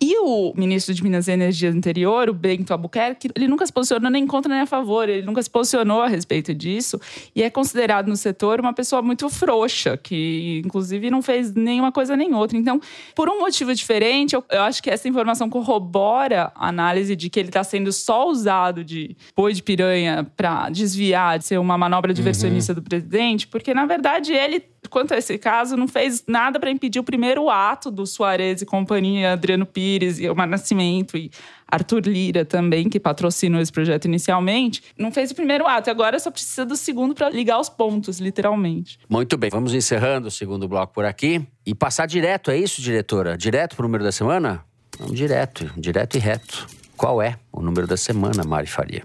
[0.00, 4.08] E o ministro de Minas e Energia anterior, o Bento Albuquerque, ele nunca se posicionou
[4.08, 7.00] nem contra nem a favor, ele nunca se posicionou a respeito disso
[7.34, 12.16] e é considerado no setor uma pessoa muito frouxa, que inclusive não fez nenhuma coisa
[12.16, 12.56] nem outra.
[12.56, 12.80] Então,
[13.12, 17.40] por um motivo diferente, eu, eu acho que essa informação corrobora a análise de que
[17.40, 22.14] ele está sendo só usado de boi de piranha para desviar, de ser uma manobra
[22.14, 22.76] diversionista uhum.
[22.76, 26.98] do presidente, porque na verdade ele quanto a esse caso, não fez nada para impedir
[26.98, 31.30] o primeiro ato do Soares e companhia, Adriano Pires e o Nascimento e
[31.70, 35.90] Arthur Lira também, que patrocinou esse projeto inicialmente, não fez o primeiro ato.
[35.90, 38.98] Agora só precisa do segundo para ligar os pontos, literalmente.
[39.08, 43.36] Muito bem, vamos encerrando o segundo bloco por aqui e passar direto, é isso, diretora?
[43.36, 44.64] Direto para o número da semana?
[44.98, 46.66] Vamos direto, direto e reto.
[46.96, 49.04] Qual é o número da semana, Mari Faria?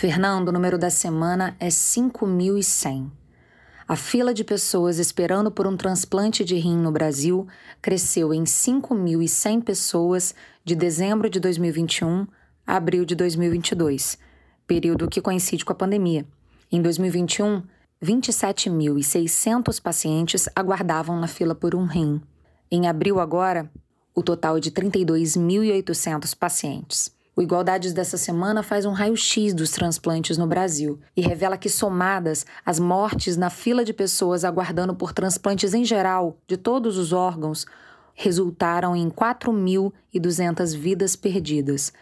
[0.00, 3.19] Fernando, o número da semana é 5.100.
[3.90, 7.48] A fila de pessoas esperando por um transplante de rim no Brasil
[7.82, 10.32] cresceu em 5.100 pessoas
[10.64, 12.24] de dezembro de 2021
[12.64, 14.16] a abril de 2022,
[14.64, 16.24] período que coincide com a pandemia.
[16.70, 17.64] Em 2021,
[18.00, 22.22] 27.600 pacientes aguardavam na fila por um rim.
[22.70, 23.68] Em abril agora,
[24.14, 27.10] o total é de 32.800 pacientes.
[27.36, 32.44] O Igualdades dessa semana faz um raio-x dos transplantes no Brasil e revela que, somadas
[32.66, 37.66] as mortes na fila de pessoas aguardando por transplantes em geral, de todos os órgãos,
[38.14, 41.92] resultaram em 4.200 vidas perdidas,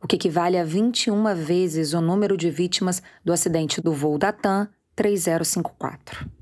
[0.00, 4.32] o que equivale a 21 vezes o número de vítimas do acidente do voo da
[4.32, 6.38] TAM 3054.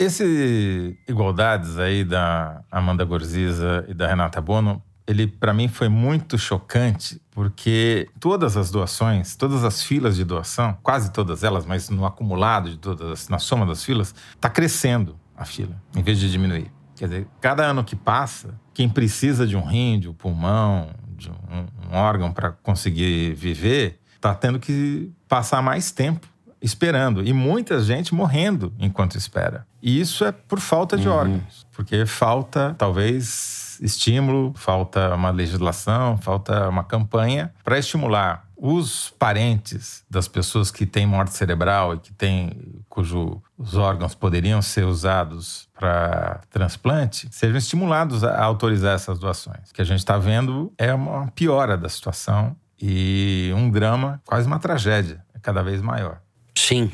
[0.00, 6.36] Esse Igualdades aí da Amanda Gorziza e da Renata Bono ele para mim foi muito
[6.36, 12.04] chocante, porque todas as doações, todas as filas de doação, quase todas elas, mas no
[12.04, 16.70] acumulado de todas, na soma das filas, está crescendo a fila, em vez de diminuir.
[16.94, 21.30] Quer dizer, cada ano que passa, quem precisa de um rim, de um pulmão, de
[21.30, 26.28] um, um órgão para conseguir viver, está tendo que passar mais tempo
[26.60, 29.66] esperando e muita gente morrendo enquanto espera.
[29.80, 31.14] E isso é por falta de uhum.
[31.14, 40.04] órgãos, porque falta talvez estímulo, falta uma legislação, falta uma campanha para estimular os parentes
[40.10, 43.40] das pessoas que têm morte cerebral e que têm cujos
[43.74, 49.70] órgãos poderiam ser usados para transplante, sejam estimulados a autorizar essas doações.
[49.70, 54.46] O que a gente está vendo é uma piora da situação e um drama, quase
[54.46, 56.20] uma tragédia, cada vez maior.
[56.56, 56.90] Sim,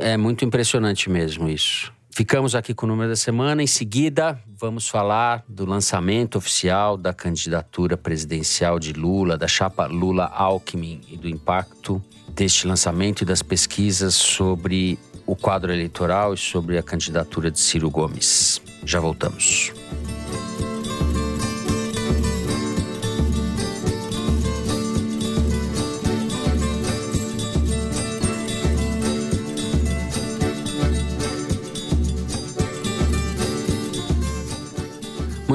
[0.00, 1.92] é muito impressionante mesmo isso.
[2.16, 3.62] Ficamos aqui com o número da semana.
[3.62, 11.02] Em seguida, vamos falar do lançamento oficial da candidatura presidencial de Lula, da chapa Lula-Alckmin
[11.10, 12.02] e do impacto
[12.34, 17.90] deste lançamento e das pesquisas sobre o quadro eleitoral e sobre a candidatura de Ciro
[17.90, 18.62] Gomes.
[18.82, 19.74] Já voltamos.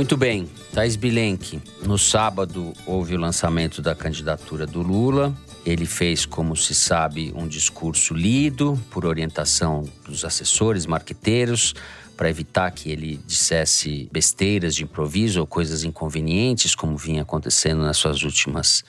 [0.01, 1.61] Muito bem, Thais Bilenque.
[1.85, 5.31] No sábado houve o lançamento da candidatura do Lula.
[5.63, 11.75] Ele fez, como se sabe, um discurso lido por orientação dos assessores marqueteiros
[12.17, 17.97] para evitar que ele dissesse besteiras de improviso ou coisas inconvenientes, como vinha acontecendo nas
[17.97, 18.83] suas últimas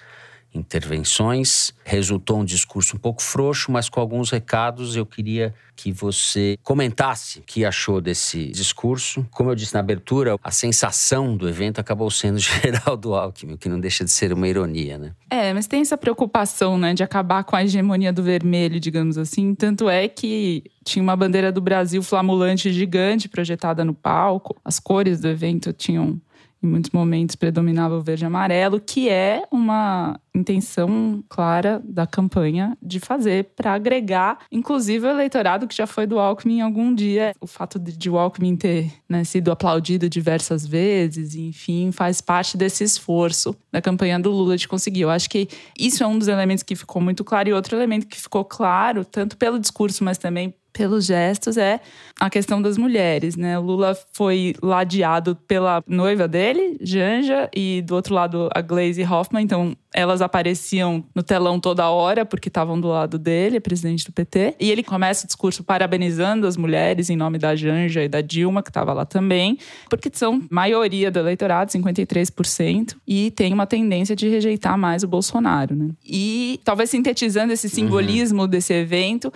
[0.54, 1.72] intervenções.
[1.84, 4.96] Resultou um discurso um pouco frouxo, mas com alguns recados.
[4.96, 9.26] Eu queria que você comentasse o que achou desse discurso.
[9.30, 13.68] Como eu disse na abertura, a sensação do evento acabou sendo Geraldo Alckmin, o que
[13.68, 15.12] não deixa de ser uma ironia, né?
[15.30, 19.54] É, mas tem essa preocupação, né, de acabar com a hegemonia do vermelho, digamos assim.
[19.54, 24.56] Tanto é que tinha uma bandeira do Brasil flamulante gigante projetada no palco.
[24.64, 26.20] As cores do evento tinham
[26.62, 32.76] em muitos momentos predominava o verde e amarelo, que é uma intenção clara da campanha
[32.82, 37.34] de fazer para agregar, inclusive o eleitorado que já foi do Alckmin algum dia.
[37.40, 42.56] O fato de, de o Alckmin ter né, sido aplaudido diversas vezes, enfim, faz parte
[42.56, 45.02] desse esforço da campanha do Lula de conseguir.
[45.02, 48.06] Eu acho que isso é um dos elementos que ficou muito claro e outro elemento
[48.06, 51.80] que ficou claro, tanto pelo discurso, mas também pelos gestos é
[52.18, 53.58] a questão das mulheres, né?
[53.58, 59.44] O Lula foi ladeado pela noiva dele, Janja, e do outro lado a Glaze Hoffman.
[59.44, 64.56] Então elas apareciam no telão toda hora porque estavam do lado dele, presidente do PT.
[64.58, 68.62] E ele começa o discurso parabenizando as mulheres em nome da Janja e da Dilma,
[68.62, 69.58] que estava lá também,
[69.90, 75.74] porque são maioria do eleitorado, 53%, e tem uma tendência de rejeitar mais o Bolsonaro,
[75.74, 75.90] né?
[76.04, 78.48] E talvez sintetizando esse simbolismo uhum.
[78.48, 79.32] desse evento,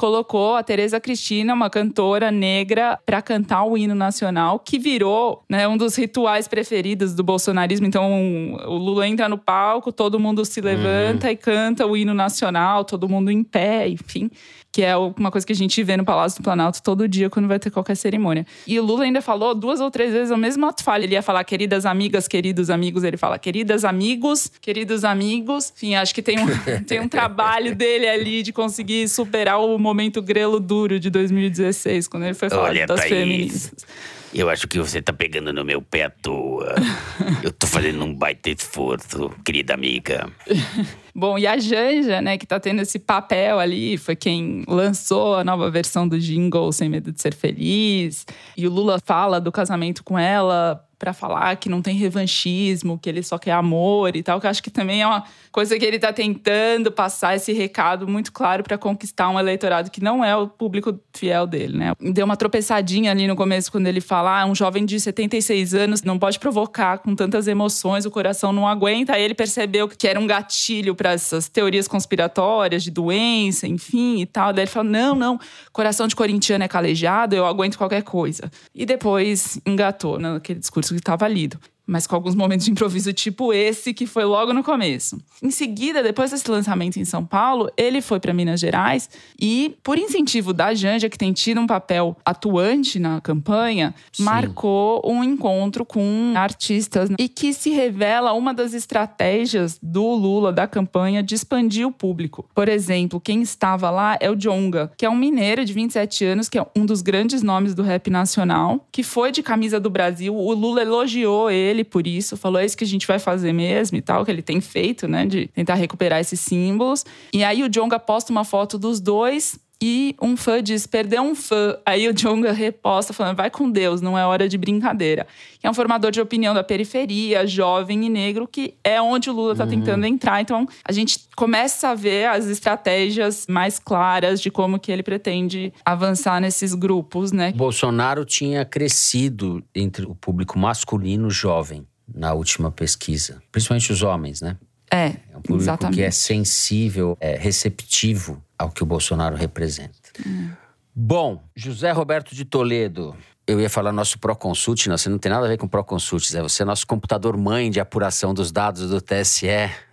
[0.00, 5.68] colocou a Tereza Cristina, uma cantora negra, para cantar o hino nacional, que virou né,
[5.68, 7.86] um dos rituais preferidos do bolsonarismo.
[7.86, 11.32] Então, o Lula entra no palco, todo mundo se levanta uhum.
[11.34, 14.30] e canta o hino nacional, todo mundo em pé, enfim
[14.72, 17.48] que é uma coisa que a gente vê no Palácio do Planalto todo dia quando
[17.48, 18.46] vai ter qualquer cerimônia.
[18.66, 21.04] E o Lula ainda falou duas ou três vezes o mesmo ato falha.
[21.04, 25.72] Ele ia falar queridas amigas, queridos amigos, ele fala queridas amigos, queridos amigos.
[25.76, 26.46] Enfim, acho que tem um,
[26.86, 32.24] tem um trabalho dele ali de conseguir superar o momento grelo duro de 2016, quando
[32.24, 33.84] ele foi falar Olha, das feministas.
[34.32, 36.74] Eu acho que você tá pegando no meu pé à toa.
[37.42, 40.30] Eu tô fazendo um baita esforço, querida amiga.
[41.14, 45.44] Bom, e a Janja, né, que tá tendo esse papel ali, foi quem lançou a
[45.44, 48.24] nova versão do jingle Sem Medo de Ser Feliz.
[48.56, 53.08] E o Lula fala do casamento com ela para falar que não tem revanchismo, que
[53.08, 55.96] ele só quer amor e tal, que acho que também é uma coisa que ele
[55.96, 60.46] está tentando passar esse recado muito claro para conquistar um eleitorado que não é o
[60.46, 61.92] público fiel dele, né?
[61.98, 66.02] Deu uma tropeçadinha ali no começo quando ele fala: ah, um jovem de 76 anos
[66.02, 69.14] não pode provocar com tantas emoções, o coração não aguenta.
[69.14, 74.26] Aí ele percebeu que era um gatilho para essas teorias conspiratórias de doença, enfim e
[74.26, 74.52] tal.
[74.52, 75.40] Daí ele falou: não, não,
[75.72, 78.50] coração de corintiano é calejado, eu aguento qualquer coisa.
[78.74, 81.58] E depois engatou naquele discurso que estava lido
[81.90, 85.20] mas com alguns momentos de improviso, tipo esse, que foi logo no começo.
[85.42, 89.10] Em seguida, depois desse lançamento em São Paulo, ele foi para Minas Gerais
[89.40, 94.22] e, por incentivo da Janja, que tem tido um papel atuante na campanha, Sim.
[94.22, 100.68] marcou um encontro com artistas e que se revela uma das estratégias do Lula da
[100.68, 102.48] campanha de expandir o público.
[102.54, 106.48] Por exemplo, quem estava lá é o Jonga, que é um mineiro de 27 anos,
[106.48, 110.36] que é um dos grandes nomes do rap nacional, que foi de camisa do Brasil.
[110.36, 113.52] O Lula elogiou ele ele por isso, falou: é isso que a gente vai fazer
[113.52, 117.04] mesmo e tal, que ele tem feito, né, de tentar recuperar esses símbolos.
[117.32, 121.34] E aí o Jonga posta uma foto dos dois e um fã diz: perdeu um
[121.34, 121.76] fã.
[121.86, 125.26] Aí o Jonga reposta, falando: vai com Deus, não é hora de brincadeira.
[125.58, 129.32] Que é um formador de opinião da periferia, jovem e negro, que é onde o
[129.32, 129.70] Lula está uhum.
[129.70, 130.40] tentando entrar.
[130.40, 135.72] Então a gente começa a ver as estratégias mais claras de como que ele pretende
[135.84, 137.52] avançar nesses grupos, né?
[137.52, 144.56] Bolsonaro tinha crescido entre o público masculino jovem na última pesquisa, principalmente os homens, né?
[144.92, 145.96] É, é um público exatamente.
[145.96, 150.10] que é sensível, é receptivo ao que o Bolsonaro representa.
[150.26, 150.50] Hum.
[150.94, 155.46] Bom, José Roberto de Toledo, eu ia falar nosso Proconsult, não, você não tem nada
[155.46, 156.42] a ver com Proconsult, Zé.
[156.42, 159.46] Você é nosso computador mãe de apuração dos dados do TSE.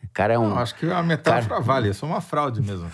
[0.04, 0.50] O cara é um.
[0.50, 1.62] Não, acho que a metáfora cara...
[1.62, 2.88] vale, isso é uma fraude mesmo.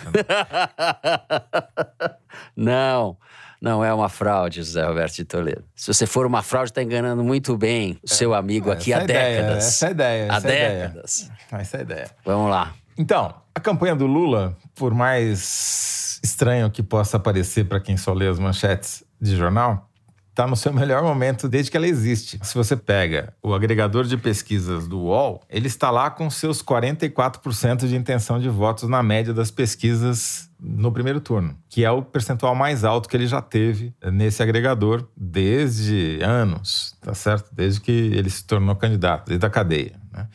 [2.56, 3.18] não,
[3.60, 5.64] não é uma fraude, José Roberto de Toledo.
[5.76, 9.04] Se você for uma fraude, está enganando muito bem o seu amigo é, aqui há
[9.04, 9.66] ideia, décadas.
[9.66, 10.32] Essa é a ideia.
[10.32, 11.22] Há décadas.
[11.22, 11.62] Ideia.
[11.62, 12.12] Essa é a ideia.
[12.24, 12.74] Vamos lá.
[12.98, 18.28] Então, a campanha do Lula, por mais estranho que possa parecer para quem só lê
[18.28, 19.90] as manchetes de jornal,
[20.34, 22.40] está no seu melhor momento desde que ela existe.
[22.42, 27.88] Se você pega o agregador de pesquisas do UOL, ele está lá com seus 44%
[27.88, 32.56] de intenção de votos na média das pesquisas no primeiro turno, que é o percentual
[32.56, 37.54] mais alto que ele já teve nesse agregador desde anos, tá certo?
[37.54, 40.00] Desde que ele se tornou candidato, desde a cadeia.
[40.12, 40.28] Né?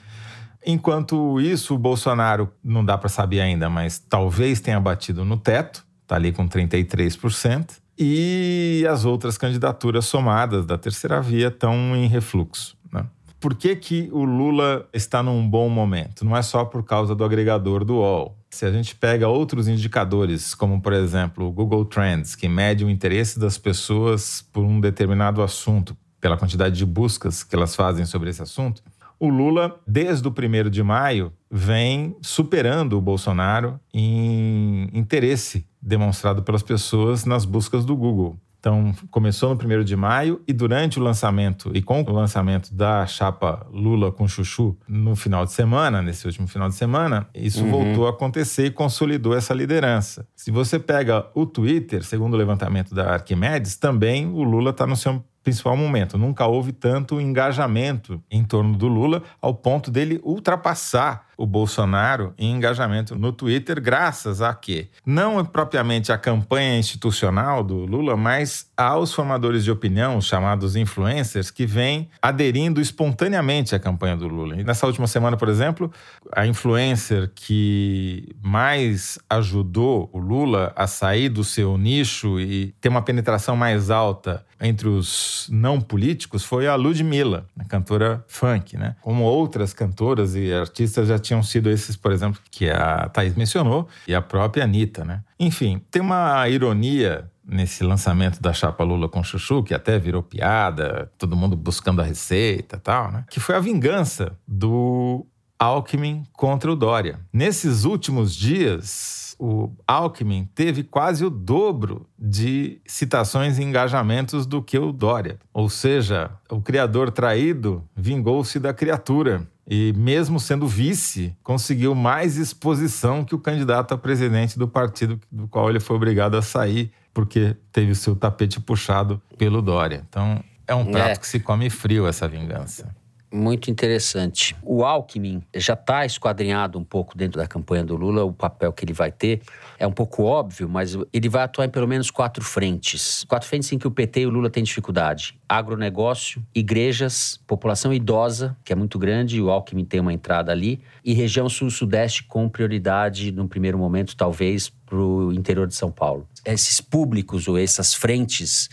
[0.71, 5.83] Enquanto isso, o Bolsonaro, não dá para saber ainda, mas talvez tenha batido no teto,
[6.03, 12.77] está ali com 33%, e as outras candidaturas somadas da terceira via estão em refluxo.
[12.93, 13.03] Né?
[13.41, 16.23] Por que, que o Lula está num bom momento?
[16.23, 18.37] Não é só por causa do agregador do UOL.
[18.51, 22.91] Se a gente pega outros indicadores, como por exemplo o Google Trends, que mede o
[22.91, 28.29] interesse das pessoas por um determinado assunto, pela quantidade de buscas que elas fazem sobre
[28.29, 28.83] esse assunto,
[29.21, 36.63] o Lula, desde o primeiro de maio, vem superando o Bolsonaro em interesse demonstrado pelas
[36.63, 38.39] pessoas nas buscas do Google.
[38.61, 43.07] Então, começou no primeiro de maio e durante o lançamento e com o lançamento da
[43.07, 47.71] chapa Lula com Chuchu no final de semana, nesse último final de semana, isso Uhum.
[47.71, 50.27] voltou a acontecer e consolidou essa liderança.
[50.35, 54.97] Se você pega o Twitter, segundo o levantamento da Arquimedes, também o Lula está no
[54.97, 56.19] seu principal momento.
[56.19, 62.51] Nunca houve tanto engajamento em torno do Lula ao ponto dele ultrapassar o Bolsonaro em
[62.57, 64.89] engajamento no Twitter, graças a quê?
[65.07, 70.75] Não é propriamente a campanha institucional do Lula, mas aos formadores de opinião, os chamados
[70.75, 74.57] influencers, que vêm aderindo espontaneamente à campanha do Lula.
[74.57, 75.93] E nessa última semana, por exemplo,
[76.33, 83.03] a influencer que mais ajudou o Lula a sair do seu nicho e ter uma
[83.03, 85.09] penetração mais alta entre os
[85.51, 88.97] não políticos foi a Ludmilla, a cantora funk, né?
[89.01, 93.89] Como outras cantoras e artistas já tinham sido esses, por exemplo, que a Thaís mencionou,
[94.07, 95.23] e a própria Anitta, né?
[95.39, 101.11] Enfim, tem uma ironia nesse lançamento da chapa Lula com Chuchu, que até virou piada,
[101.17, 103.25] todo mundo buscando a receita e tal, né?
[103.31, 105.27] Que foi a vingança do
[105.59, 107.21] Alckmin contra o Dória.
[107.33, 114.79] Nesses últimos dias, o Alckmin teve quase o dobro de citações e engajamentos do que
[114.79, 115.39] o Dória.
[115.53, 119.47] Ou seja, o criador traído vingou-se da criatura.
[119.71, 125.47] E mesmo sendo vice, conseguiu mais exposição que o candidato a presidente do partido do
[125.47, 130.05] qual ele foi obrigado a sair, porque teve o seu tapete puxado pelo Dória.
[130.09, 131.17] Então, é um prato É.
[131.17, 132.95] que se come frio essa vingança.
[133.31, 134.57] Muito interessante.
[134.63, 138.87] O Alckmin já está esquadrinhado um pouco dentro da campanha do Lula, o papel que
[138.87, 139.43] ele vai ter.
[139.79, 143.25] É um pouco óbvio, mas ele vai atuar em pelo menos quatro frentes.
[143.25, 148.57] Quatro frentes em que o PT e o Lula têm dificuldade: agronegócio, igrejas, população idosa,
[148.65, 152.49] que é muito grande, e o Alckmin tem uma entrada ali, e região sul-sudeste com
[152.49, 156.27] prioridade, no primeiro momento, talvez, para o interior de São Paulo.
[156.47, 158.71] Esses públicos ou essas frentes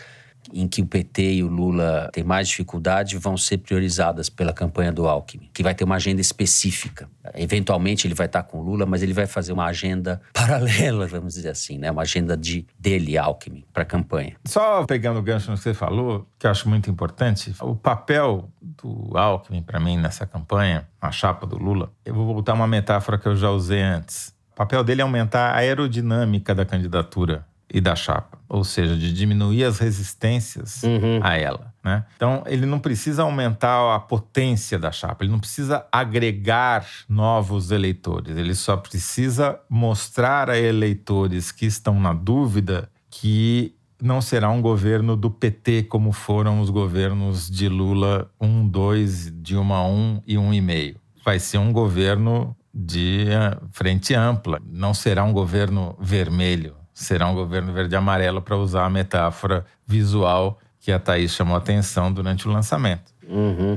[0.53, 4.91] em que o PT e o Lula têm mais dificuldade vão ser priorizadas pela campanha
[4.91, 7.09] do Alckmin, que vai ter uma agenda específica.
[7.33, 11.33] Eventualmente ele vai estar com o Lula, mas ele vai fazer uma agenda paralela, vamos
[11.33, 11.89] dizer assim, né?
[11.91, 14.35] Uma agenda de dele, Alckmin, para a campanha.
[14.45, 18.49] Só pegando o gancho no que você falou, que eu acho muito importante, o papel
[18.61, 22.67] do Alckmin para mim nessa campanha, a chapa do Lula, eu vou voltar a uma
[22.67, 24.33] metáfora que eu já usei antes.
[24.51, 29.11] O papel dele é aumentar a aerodinâmica da candidatura e da chapa, ou seja, de
[29.11, 30.81] diminuir as resistências
[31.21, 31.73] a ela.
[31.83, 32.05] Né?
[32.15, 38.37] Então, ele não precisa aumentar a potência da chapa, ele não precisa agregar novos eleitores,
[38.37, 45.17] ele só precisa mostrar a eleitores que estão na dúvida que não será um governo
[45.17, 50.95] do PT como foram os governos de Lula 1, 2, Dilma 1 e 1,5.
[51.25, 57.35] Vai ser um governo de eh, frente ampla, não será um governo vermelho, será um
[57.35, 62.11] governo verde e amarelo, para usar a metáfora visual que a Thaís chamou a atenção
[62.11, 63.13] durante o lançamento.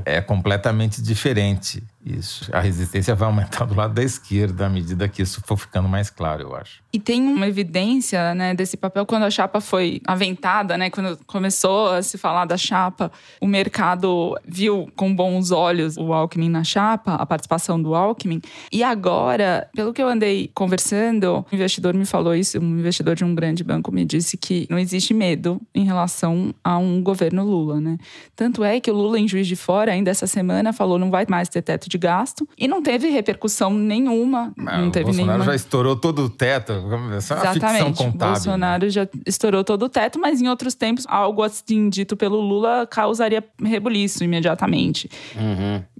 [0.04, 1.82] É completamente diferente
[2.16, 2.48] isso.
[2.52, 6.10] A resistência vai aumentar do lado da esquerda à medida que isso for ficando mais
[6.10, 6.82] claro, eu acho.
[6.92, 11.90] E tem uma evidência né, desse papel quando a chapa foi aventada, né, quando começou
[11.90, 17.14] a se falar da chapa, o mercado viu com bons olhos o Alckmin na chapa,
[17.14, 18.40] a participação do Alckmin.
[18.72, 23.24] E agora, pelo que eu andei conversando, um investidor me falou isso, um investidor de
[23.24, 27.80] um grande banco me disse que não existe medo em relação a um governo Lula,
[27.80, 27.98] né?
[28.34, 31.26] Tanto é que o Lula, em Juiz de Fora, ainda essa semana, falou não vai
[31.28, 34.52] mais ter teto de gasto e não teve repercussão nenhuma.
[34.56, 35.44] Não o teve Bolsonaro nenhuma.
[35.44, 36.72] já estourou todo o teto.
[37.18, 37.96] Isso é Exatamente.
[37.98, 38.18] contábil.
[38.18, 38.32] né?
[38.32, 42.86] Bolsonaro já estourou todo o teto, mas em outros tempos, algo assim dito pelo Lula
[42.86, 45.10] causaria rebuliço imediatamente.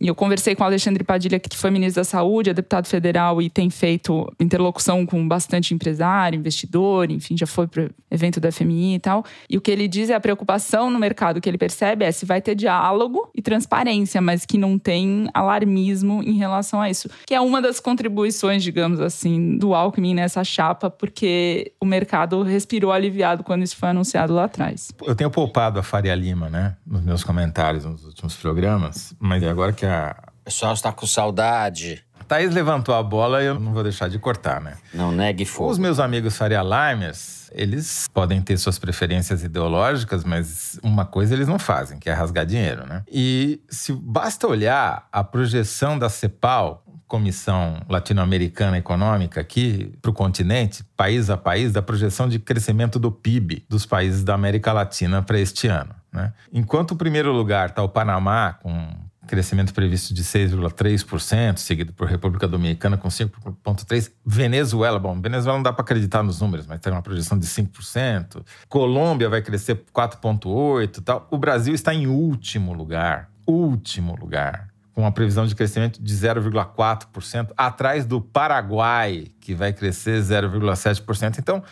[0.01, 3.43] E eu conversei com o Alexandre Padilha, que foi ministro da Saúde, é deputado federal
[3.43, 8.95] e tem feito interlocução com bastante empresário, investidor, enfim, já foi para evento da FMI
[8.95, 9.25] e tal.
[9.51, 12.25] E o que ele diz é a preocupação no mercado que ele percebe é se
[12.25, 15.88] vai ter diálogo e transparência, mas que não tem alarmismo
[16.23, 17.09] em relação a isso.
[17.27, 22.93] Que é uma das contribuições, digamos assim, do Alckmin nessa chapa, porque o mercado respirou
[22.93, 24.91] aliviado quando isso foi anunciado lá atrás.
[25.05, 26.77] Eu tenho poupado a Faria Lima, né?
[26.87, 29.15] Nos meus comentários nos últimos programas.
[29.19, 32.03] Mas agora que a O pessoal está com saudade.
[32.27, 34.77] Thaís levantou a bola, eu não vou deixar de cortar, né?
[34.93, 35.71] Não negue fogo.
[35.71, 41.49] Os meus amigos Faria Limers, eles podem ter suas preferências ideológicas, mas uma coisa eles
[41.49, 43.03] não fazem, que é rasgar dinheiro, né?
[43.11, 50.85] E se basta olhar a projeção da CEPAL, Comissão Latino-Americana Econômica, aqui para o continente,
[50.97, 55.41] país a país, da projeção de crescimento do PIB dos países da América Latina para
[55.41, 55.95] este ano.
[56.13, 56.33] Né?
[56.53, 58.91] Enquanto o primeiro lugar está o Panamá, com
[59.29, 64.11] crescimento previsto de 6,3%, seguido por República Dominicana com 5,3%.
[64.25, 68.45] Venezuela, bom, Venezuela não dá para acreditar nos números, mas tem uma projeção de 5%.
[68.69, 71.29] Colômbia vai crescer 4,8% tal.
[71.31, 77.53] O Brasil está em último lugar, último lugar, com uma previsão de crescimento de 0,4%,
[77.57, 81.39] atrás do Paraguai, que vai crescer 0,7%.
[81.39, 81.63] Então,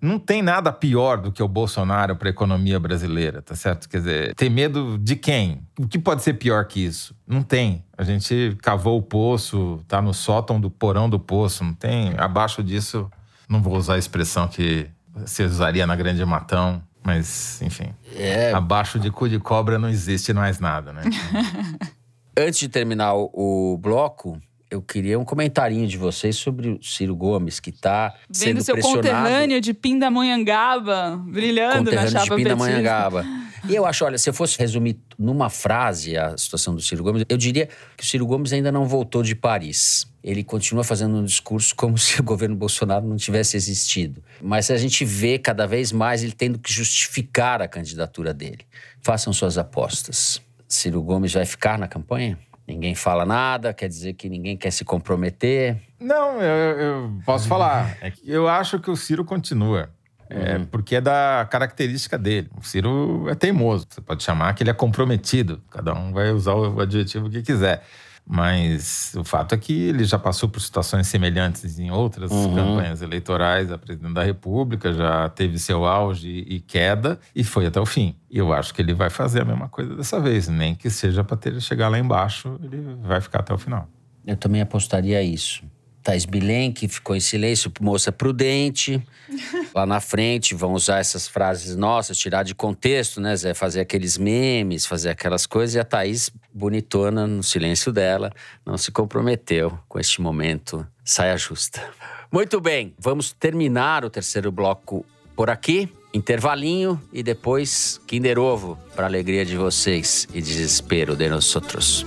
[0.00, 3.88] não tem nada pior do que o Bolsonaro para a economia brasileira, tá certo?
[3.88, 5.62] Quer dizer, tem medo de quem?
[5.78, 7.14] O que pode ser pior que isso?
[7.26, 7.84] Não tem.
[7.96, 12.14] A gente cavou o poço, tá no sótão do porão do poço, não tem.
[12.18, 13.10] Abaixo disso,
[13.48, 17.94] não vou usar a expressão que você usaria na Grande Matão, mas, enfim.
[18.14, 18.52] É.
[18.52, 21.02] Abaixo de cu de cobra não existe mais nada, né?
[22.38, 24.38] Antes de terminar o, o bloco,
[24.70, 28.74] eu queria um comentarinho de vocês sobre o Ciro Gomes, que está sendo Vendo seu
[28.74, 29.02] pressionado.
[29.08, 32.42] conterrâneo de Pindamonhangaba brilhando na chapa de.
[32.42, 33.24] Pindamonhangaba.
[33.68, 37.24] E eu acho, olha, se eu fosse resumir numa frase a situação do Ciro Gomes,
[37.28, 40.06] eu diria que o Ciro Gomes ainda não voltou de Paris.
[40.22, 44.22] Ele continua fazendo um discurso como se o governo Bolsonaro não tivesse existido.
[44.40, 48.60] Mas a gente vê cada vez mais ele tendo que justificar a candidatura dele.
[49.02, 50.40] Façam suas apostas.
[50.68, 52.38] Ciro Gomes vai ficar na campanha?
[52.66, 55.80] Ninguém fala nada, quer dizer que ninguém quer se comprometer.
[56.00, 57.96] Não, eu, eu posso falar.
[58.02, 59.88] É eu acho que o Ciro continua.
[60.28, 62.50] É, Porque é da característica dele.
[62.58, 63.86] O Ciro é teimoso.
[63.88, 65.62] Você pode chamar que ele é comprometido.
[65.70, 67.84] Cada um vai usar o adjetivo que quiser.
[68.28, 72.54] Mas o fato é que ele já passou por situações semelhantes em outras Uhum.
[72.56, 77.80] campanhas eleitorais a presidente da República, já teve seu auge e queda e foi até
[77.80, 78.16] o fim.
[78.28, 81.22] E eu acho que ele vai fazer a mesma coisa dessa vez, nem que seja
[81.22, 83.88] para ter chegar lá embaixo, ele vai ficar até o final.
[84.26, 85.62] Eu também apostaria isso.
[86.06, 89.02] Thais Bilen, que ficou em silêncio, moça prudente.
[89.74, 93.54] Lá na frente vão usar essas frases nossas, tirar de contexto, né, Zé?
[93.54, 95.74] Fazer aqueles memes, fazer aquelas coisas.
[95.74, 98.32] E a Thaís, bonitona, no silêncio dela,
[98.64, 101.82] não se comprometeu com este momento saia justa.
[102.30, 105.04] Muito bem, vamos terminar o terceiro bloco
[105.34, 105.92] por aqui.
[106.14, 112.06] Intervalinho e depois Kinder Ovo, para alegria de vocês e desespero de nós outros.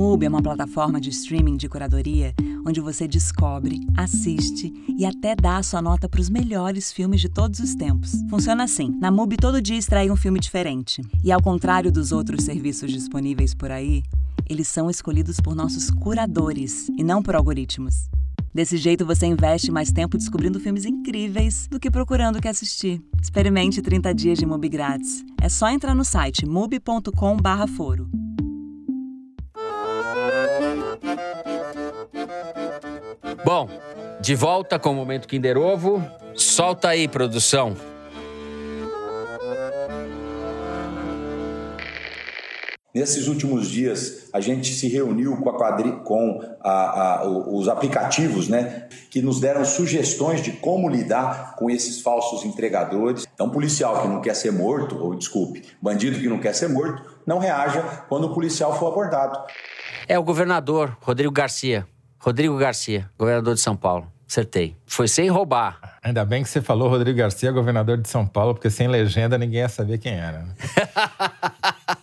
[0.00, 2.34] MUBI é uma plataforma de streaming de curadoria
[2.66, 7.28] onde você descobre, assiste e até dá a sua nota para os melhores filmes de
[7.28, 8.12] todos os tempos.
[8.30, 11.02] Funciona assim: na MUBI todo dia extrai um filme diferente.
[11.22, 14.02] E ao contrário dos outros serviços disponíveis por aí,
[14.48, 18.08] eles são escolhidos por nossos curadores e não por algoritmos.
[18.54, 23.02] Desse jeito você investe mais tempo descobrindo filmes incríveis do que procurando o que assistir.
[23.20, 25.22] Experimente 30 dias de MUBI grátis.
[25.42, 28.08] É só entrar no site mubi.com/foro.
[33.52, 33.68] Bom,
[34.20, 36.00] de volta com o Momento Kinder Ovo.
[36.36, 37.74] Solta aí, produção.
[42.94, 45.90] Nesses últimos dias, a gente se reuniu com, a quadri...
[46.04, 52.00] com a- a- os aplicativos, né, que nos deram sugestões de como lidar com esses
[52.00, 53.26] falsos entregadores.
[53.34, 57.02] Então, policial que não quer ser morto, ou desculpe, bandido que não quer ser morto,
[57.26, 59.36] não reaja quando o policial for abordado.
[60.06, 61.84] É o governador, Rodrigo Garcia.
[62.20, 64.06] Rodrigo Garcia, governador de São Paulo.
[64.28, 64.76] Acertei.
[64.86, 65.98] Foi sem roubar.
[66.02, 69.60] Ainda bem que você falou Rodrigo Garcia, governador de São Paulo, porque sem legenda ninguém
[69.60, 70.42] ia saber quem era.
[70.42, 70.54] né?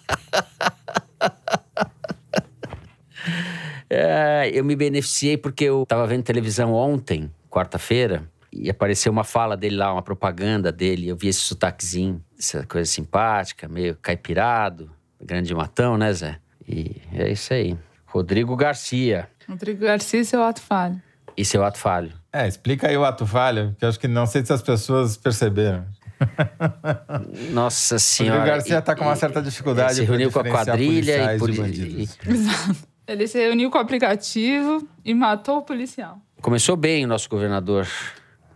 [3.90, 9.56] É, eu me beneficiei porque eu estava vendo televisão ontem, quarta-feira, e apareceu uma fala
[9.56, 11.08] dele lá, uma propaganda dele.
[11.08, 14.92] Eu vi esse sotaquezinho, essa coisa simpática, meio caipirado,
[15.22, 16.38] grande matão, né, Zé?
[16.68, 17.78] E é isso aí.
[18.06, 19.30] Rodrigo Garcia.
[19.48, 21.02] Rodrigo Garcia e seu ato falho.
[21.36, 22.12] E seu ato falho.
[22.34, 25.16] É, explica aí o ato falho, que eu acho que não sei se as pessoas
[25.18, 25.86] perceberam.
[27.52, 28.40] Nossa senhora.
[28.40, 30.44] Rodrigo Garcia E- está com uma e- certa ele dificuldade se para reuniu com a
[30.44, 32.18] quadrilha e, de bandidos.
[32.28, 32.76] Exato.
[33.08, 36.20] Ele se reuniu com o aplicativo e matou o policial.
[36.42, 37.88] Começou bem o nosso governador.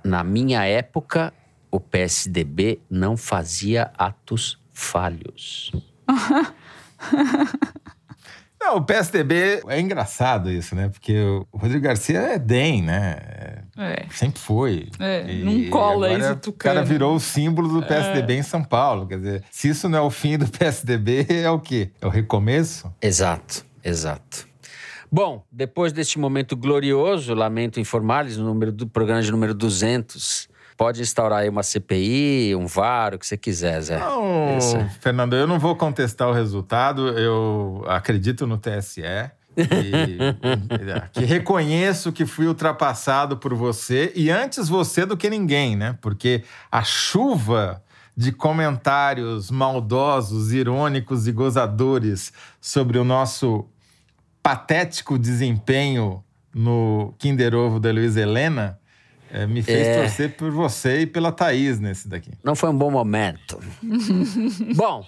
[0.04, 1.32] Na minha época,
[1.72, 5.72] o PSDB não fazia atos falhos.
[8.64, 10.88] Não, o PSDB é engraçado isso, né?
[10.88, 13.18] Porque o Rodrigo Garcia é DEM, né?
[13.20, 14.06] É, É.
[14.12, 14.90] Sempre foi.
[15.00, 18.64] É, E não cola agora isso, O cara virou o símbolo do PSDB em São
[18.64, 19.08] Paulo.
[19.08, 21.90] Quer dizer, se isso não é o fim do PSDB, é o quê?
[22.00, 22.94] É o recomeço?
[23.02, 24.48] Exato, exato.
[25.12, 30.48] Bom, depois deste momento glorioso, lamento informar-lhes, no número do programa de número 200,
[30.82, 34.00] pode instaurar aí uma CPI, um VAR, o que você quiser, Zé.
[34.00, 34.76] Não, Isso.
[35.00, 37.08] Fernando, eu não vou contestar o resultado.
[37.10, 39.04] Eu acredito no TSE.
[39.56, 40.18] E,
[41.14, 45.96] que reconheço que fui ultrapassado por você e antes você do que ninguém, né?
[46.02, 47.84] Porque a chuva
[48.18, 53.68] de comentários maldosos, irônicos e gozadores sobre o nosso
[54.42, 56.24] patético desempenho
[56.56, 58.81] no Kinder Ovo da Luiz Helena
[59.32, 60.02] é, me fez é...
[60.02, 62.32] torcer por você e pela Thaís nesse daqui.
[62.44, 63.60] Não foi um bom momento.
[64.76, 65.06] bom.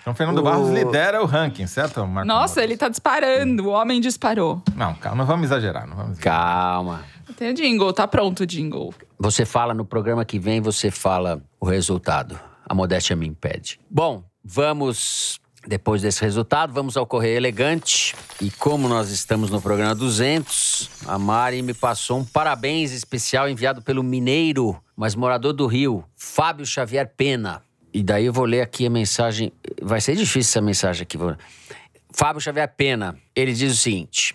[0.00, 0.42] Então, Fernando o...
[0.42, 3.68] Barros lidera o ranking, certo, Marco Nossa, ele tá disparando.
[3.68, 4.62] O homem disparou.
[4.74, 5.86] Não, calma, não vamos exagerar.
[5.86, 6.38] Não vamos exagerar.
[6.38, 7.04] Calma.
[7.36, 8.92] Tem o jingle, tá pronto o jingle.
[9.18, 12.38] Você fala no programa que vem, você fala o resultado.
[12.66, 13.80] A modéstia me impede.
[13.90, 18.14] Bom, vamos depois desse resultado, vamos ao Correio Elegante.
[18.40, 23.80] E como nós estamos no programa 200, a Mari me passou um parabéns especial enviado
[23.80, 27.62] pelo mineiro, mas morador do Rio, Fábio Xavier Pena.
[27.94, 29.52] E daí eu vou ler aqui a mensagem.
[29.80, 31.18] Vai ser difícil essa mensagem aqui.
[32.10, 34.34] Fábio Xavier Pena, ele diz o seguinte: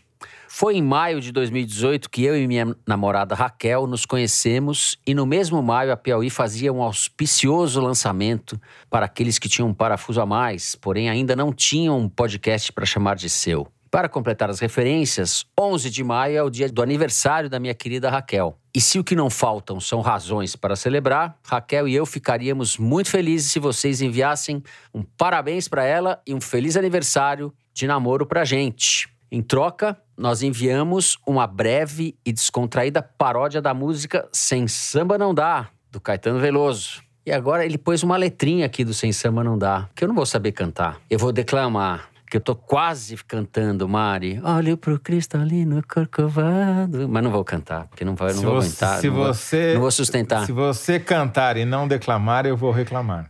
[0.60, 5.24] foi em maio de 2018 que eu e minha namorada Raquel nos conhecemos e no
[5.24, 10.26] mesmo maio a Piauí fazia um auspicioso lançamento para aqueles que tinham um parafuso a
[10.26, 13.68] mais, porém ainda não tinham um podcast para chamar de seu.
[13.92, 18.10] Para completar as referências, 11 de maio é o dia do aniversário da minha querida
[18.10, 18.58] Raquel.
[18.74, 23.12] E se o que não faltam são razões para celebrar, Raquel e eu ficaríamos muito
[23.12, 28.44] felizes se vocês enviassem um parabéns para ela e um feliz aniversário de namoro para
[28.44, 29.08] gente.
[29.32, 35.68] Em troca, nós enviamos uma breve e descontraída paródia da música Sem Samba Não Dá,
[35.92, 37.04] do Caetano Veloso.
[37.24, 40.16] E agora ele pôs uma letrinha aqui do Sem Samba Não Dá, que eu não
[40.16, 40.98] vou saber cantar.
[41.08, 44.42] Eu vou declamar, que eu tô quase cantando, Mari.
[44.44, 47.08] Olho pro cristalino corcovado.
[47.08, 49.00] Mas não vou cantar, porque não, vai, não vou você, aguentar.
[49.00, 50.46] Se não você, vou, não vou sustentar.
[50.46, 53.30] Se você cantar e não declamar, eu vou reclamar.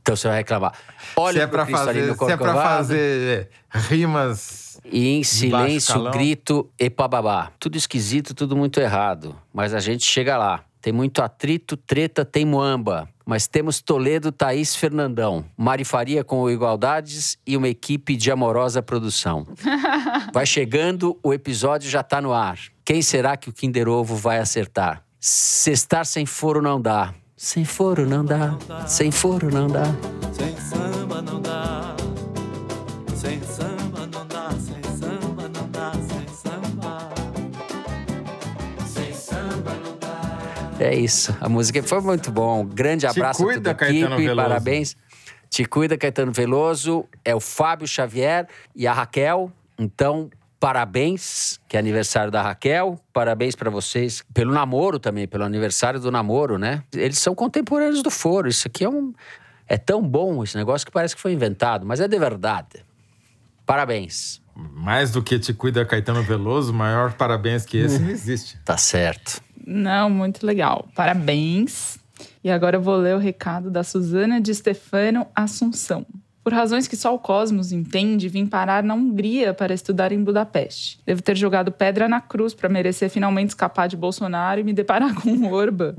[0.00, 0.72] Então você vai reclamar.
[1.14, 3.48] Olha se é pra fazer, Se é pra fazer
[3.88, 7.52] rimas e em silêncio, grito e babá.
[7.58, 9.36] Tudo esquisito, tudo muito errado.
[9.52, 10.64] Mas a gente chega lá.
[10.80, 13.08] Tem muito atrito, treta, tem muamba.
[13.24, 18.82] Mas temos Toledo, Thaís, Fernandão, Mari Faria com o Igualdades e uma equipe de amorosa
[18.82, 19.46] produção.
[20.34, 22.58] Vai chegando, o episódio já tá no ar.
[22.84, 25.04] Quem será que o Kinder Ovo vai acertar?
[25.20, 27.14] Cestar sem foro não dá.
[27.36, 28.58] Sem foro não dá.
[28.88, 29.84] Sem foro não dá.
[30.32, 31.91] Sem samba não dá.
[40.82, 41.36] É isso.
[41.40, 42.64] A música foi muito bom.
[42.66, 44.34] Grande abraço cuida, a toda a equipe.
[44.34, 44.96] Parabéns.
[45.48, 47.04] Te cuida, Caetano Veloso.
[47.24, 49.52] É o Fábio Xavier e a Raquel.
[49.78, 50.28] Então,
[50.58, 52.98] parabéns, que é aniversário da Raquel.
[53.12, 56.82] Parabéns para vocês pelo namoro também, pelo aniversário do namoro, né?
[56.92, 58.48] Eles são contemporâneos do Foro.
[58.48, 59.14] Isso aqui é um
[59.68, 62.84] é tão bom esse negócio que parece que foi inventado, mas é de verdade.
[63.64, 64.42] Parabéns.
[64.54, 68.58] Mais do que te cuida Caetano Veloso, maior parabéns que esse não existe.
[68.64, 69.40] Tá certo.
[69.66, 70.88] Não, muito legal.
[70.94, 71.98] Parabéns.
[72.42, 76.06] E agora eu vou ler o recado da Suzana de Stefano Assunção.
[76.42, 80.98] Por razões que só o Cosmos entende, vim parar na Hungria para estudar em Budapeste.
[81.06, 85.14] Devo ter jogado pedra na cruz para merecer finalmente escapar de Bolsonaro e me deparar
[85.22, 85.94] com o Orban.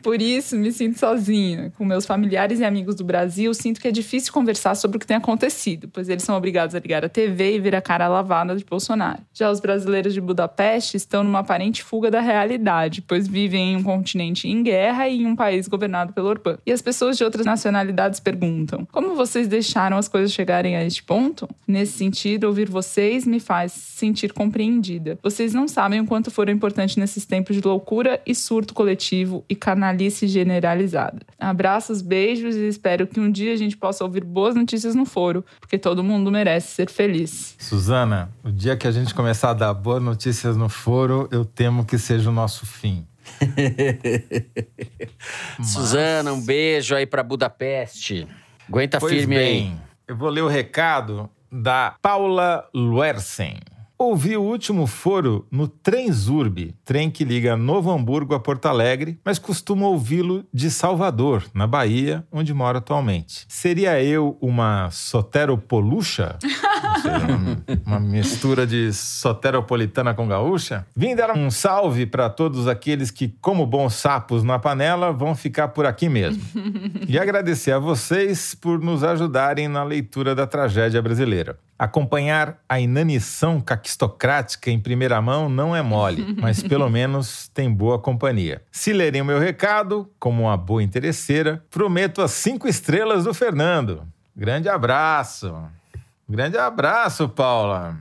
[0.00, 1.72] Por isso, me sinto sozinha.
[1.76, 5.06] Com meus familiares e amigos do Brasil, sinto que é difícil conversar sobre o que
[5.06, 8.54] tem acontecido, pois eles são obrigados a ligar a TV e ver a cara lavada
[8.54, 9.22] de Bolsonaro.
[9.34, 13.82] Já os brasileiros de Budapeste estão numa aparente fuga da realidade, pois vivem em um
[13.82, 16.58] continente em guerra e em um país governado pelo Orbán.
[16.64, 20.84] E as pessoas de outras nacionalidades perguntam: como vocês deixaram deixaram as coisas chegarem a
[20.84, 21.48] este ponto?
[21.66, 25.18] Nesse sentido, ouvir vocês me faz sentir compreendida.
[25.22, 29.54] Vocês não sabem o quanto foram importantes nesses tempos de loucura e surto coletivo e
[29.54, 31.20] canalice generalizada.
[31.38, 35.44] Abraços, beijos e espero que um dia a gente possa ouvir boas notícias no foro,
[35.58, 37.54] porque todo mundo merece ser feliz.
[37.58, 41.86] Suzana, o dia que a gente começar a dar boas notícias no foro, eu temo
[41.86, 43.06] que seja o nosso fim.
[45.62, 48.26] Suzana, um beijo aí para Budapeste.
[48.70, 49.76] Aguenta pois firme bem, aí.
[50.06, 53.58] Eu vou ler o recado da Paula Luersen.
[54.02, 59.38] Ouvi o último foro no Trenzurb, trem que liga Novo Hamburgo a Porto Alegre, mas
[59.38, 63.44] costumo ouvi-lo de Salvador, na Bahia, onde moro atualmente.
[63.46, 66.38] Seria eu uma soteropolucha?
[67.84, 70.86] uma, uma mistura de soteropolitana com gaúcha?
[70.96, 75.68] Vim dar um salve para todos aqueles que, como bons sapos na panela, vão ficar
[75.68, 76.42] por aqui mesmo.
[77.06, 81.58] e agradecer a vocês por nos ajudarem na leitura da tragédia brasileira.
[81.80, 87.98] Acompanhar a inanição caquistocrática em primeira mão não é mole, mas pelo menos tem boa
[87.98, 88.60] companhia.
[88.70, 94.06] Se lerem o meu recado, como uma boa interesseira, prometo as cinco estrelas do Fernando.
[94.36, 95.54] Grande abraço.
[96.28, 97.96] Grande abraço, Paula.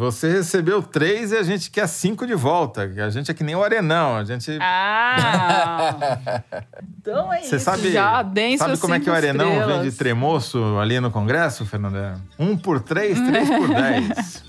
[0.00, 2.90] Você recebeu três e a gente quer cinco de volta.
[3.04, 4.16] A gente é que nem o Arenão.
[4.16, 4.56] A gente.
[4.58, 6.40] Ah!
[6.98, 7.64] então é Você isso.
[7.66, 9.82] sabe, Já denso sabe como é que o Arenão estrelas.
[9.82, 12.18] vem de tremoço ali no Congresso, Fernanda?
[12.38, 14.42] Um por três, três por dez.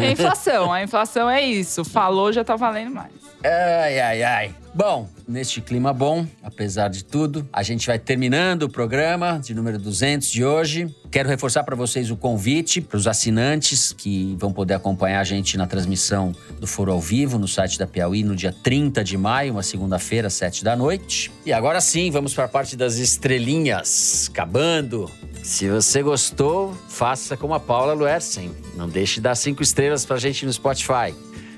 [0.00, 0.72] É inflação.
[0.72, 1.84] A inflação é isso.
[1.84, 3.10] Falou, já tá valendo mais.
[3.42, 4.54] Ai, ai, ai.
[4.72, 9.78] Bom, neste clima bom, apesar de tudo, a gente vai terminando o programa de número
[9.78, 10.94] 200 de hoje.
[11.10, 15.58] Quero reforçar para vocês o convite para os assinantes que vão poder acompanhar a gente
[15.58, 19.54] na transmissão do Foro ao Vivo no site da Piauí no dia 30 de maio,
[19.54, 21.32] uma segunda-feira, às 7 da noite.
[21.44, 24.28] E agora sim, vamos para a parte das estrelinhas.
[24.30, 25.10] Acabando.
[25.42, 28.52] Se você gostou, faça como a Paula Luersen.
[28.76, 31.12] Não deixe de dar cinco estrelas para a gente no Spotify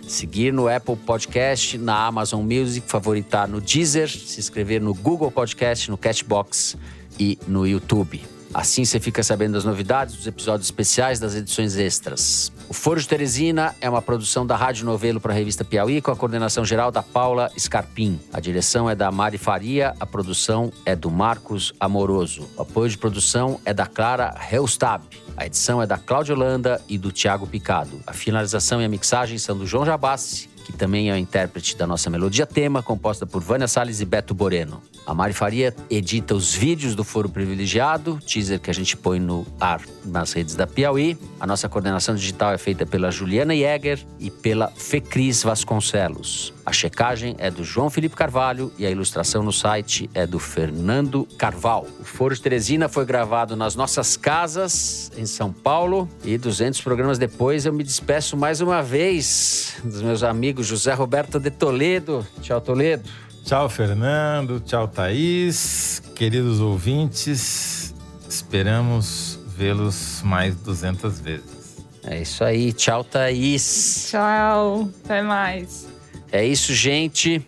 [0.07, 5.91] seguir no Apple Podcast, na Amazon Music, favoritar no Deezer, se inscrever no Google Podcast,
[5.91, 6.77] no Catchbox
[7.19, 8.23] e no YouTube.
[8.55, 12.53] Assim você fica sabendo das novidades, dos episódios especiais, das edições extras.
[12.69, 16.11] O Foro de Teresina é uma produção da Rádio Novelo para a revista Piauí, com
[16.11, 18.21] a coordenação geral da Paula Scarpim.
[18.31, 22.47] A direção é da Mari Faria, a produção é do Marcos Amoroso.
[22.57, 25.03] O apoio de produção é da Clara Heustab.
[25.37, 28.01] A edição é da Cláudia Holanda e do Tiago Picado.
[28.07, 31.87] A finalização e a mixagem são do João Jabassi, que também é o intérprete da
[31.87, 34.83] nossa melodia tema, composta por Vânia Salles e Beto Boreno.
[35.05, 39.45] A Mari Faria edita os vídeos do Foro Privilegiado, teaser que a gente põe no
[39.61, 41.19] ar nas redes da Piauí.
[41.41, 46.53] A nossa coordenação digital é feita pela Juliana Jäger e pela Fecris Vasconcelos.
[46.65, 51.27] A checagem é do João Felipe Carvalho e a ilustração no site é do Fernando
[51.37, 51.89] Carval.
[52.01, 56.09] O Foro de Teresina foi gravado nas nossas casas, em São Paulo.
[56.25, 61.41] E 200 programas depois eu me despeço mais uma vez dos meus amigos José Roberto
[61.41, 62.25] de Toledo.
[62.41, 63.09] Tchau, Toledo.
[63.45, 64.61] Tchau, Fernando.
[64.61, 66.01] Tchau, Thaís.
[66.15, 67.93] Queridos ouvintes,
[68.29, 71.77] esperamos vê-los mais 200 vezes.
[72.05, 72.73] É isso aí.
[72.73, 74.09] Tchau, Thaís.
[74.11, 74.89] Tchau.
[75.05, 75.92] Até mais.
[76.33, 77.45] É isso, gente.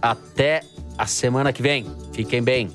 [0.00, 0.60] Até
[0.96, 1.86] a semana que vem.
[2.12, 2.70] Fiquem bem.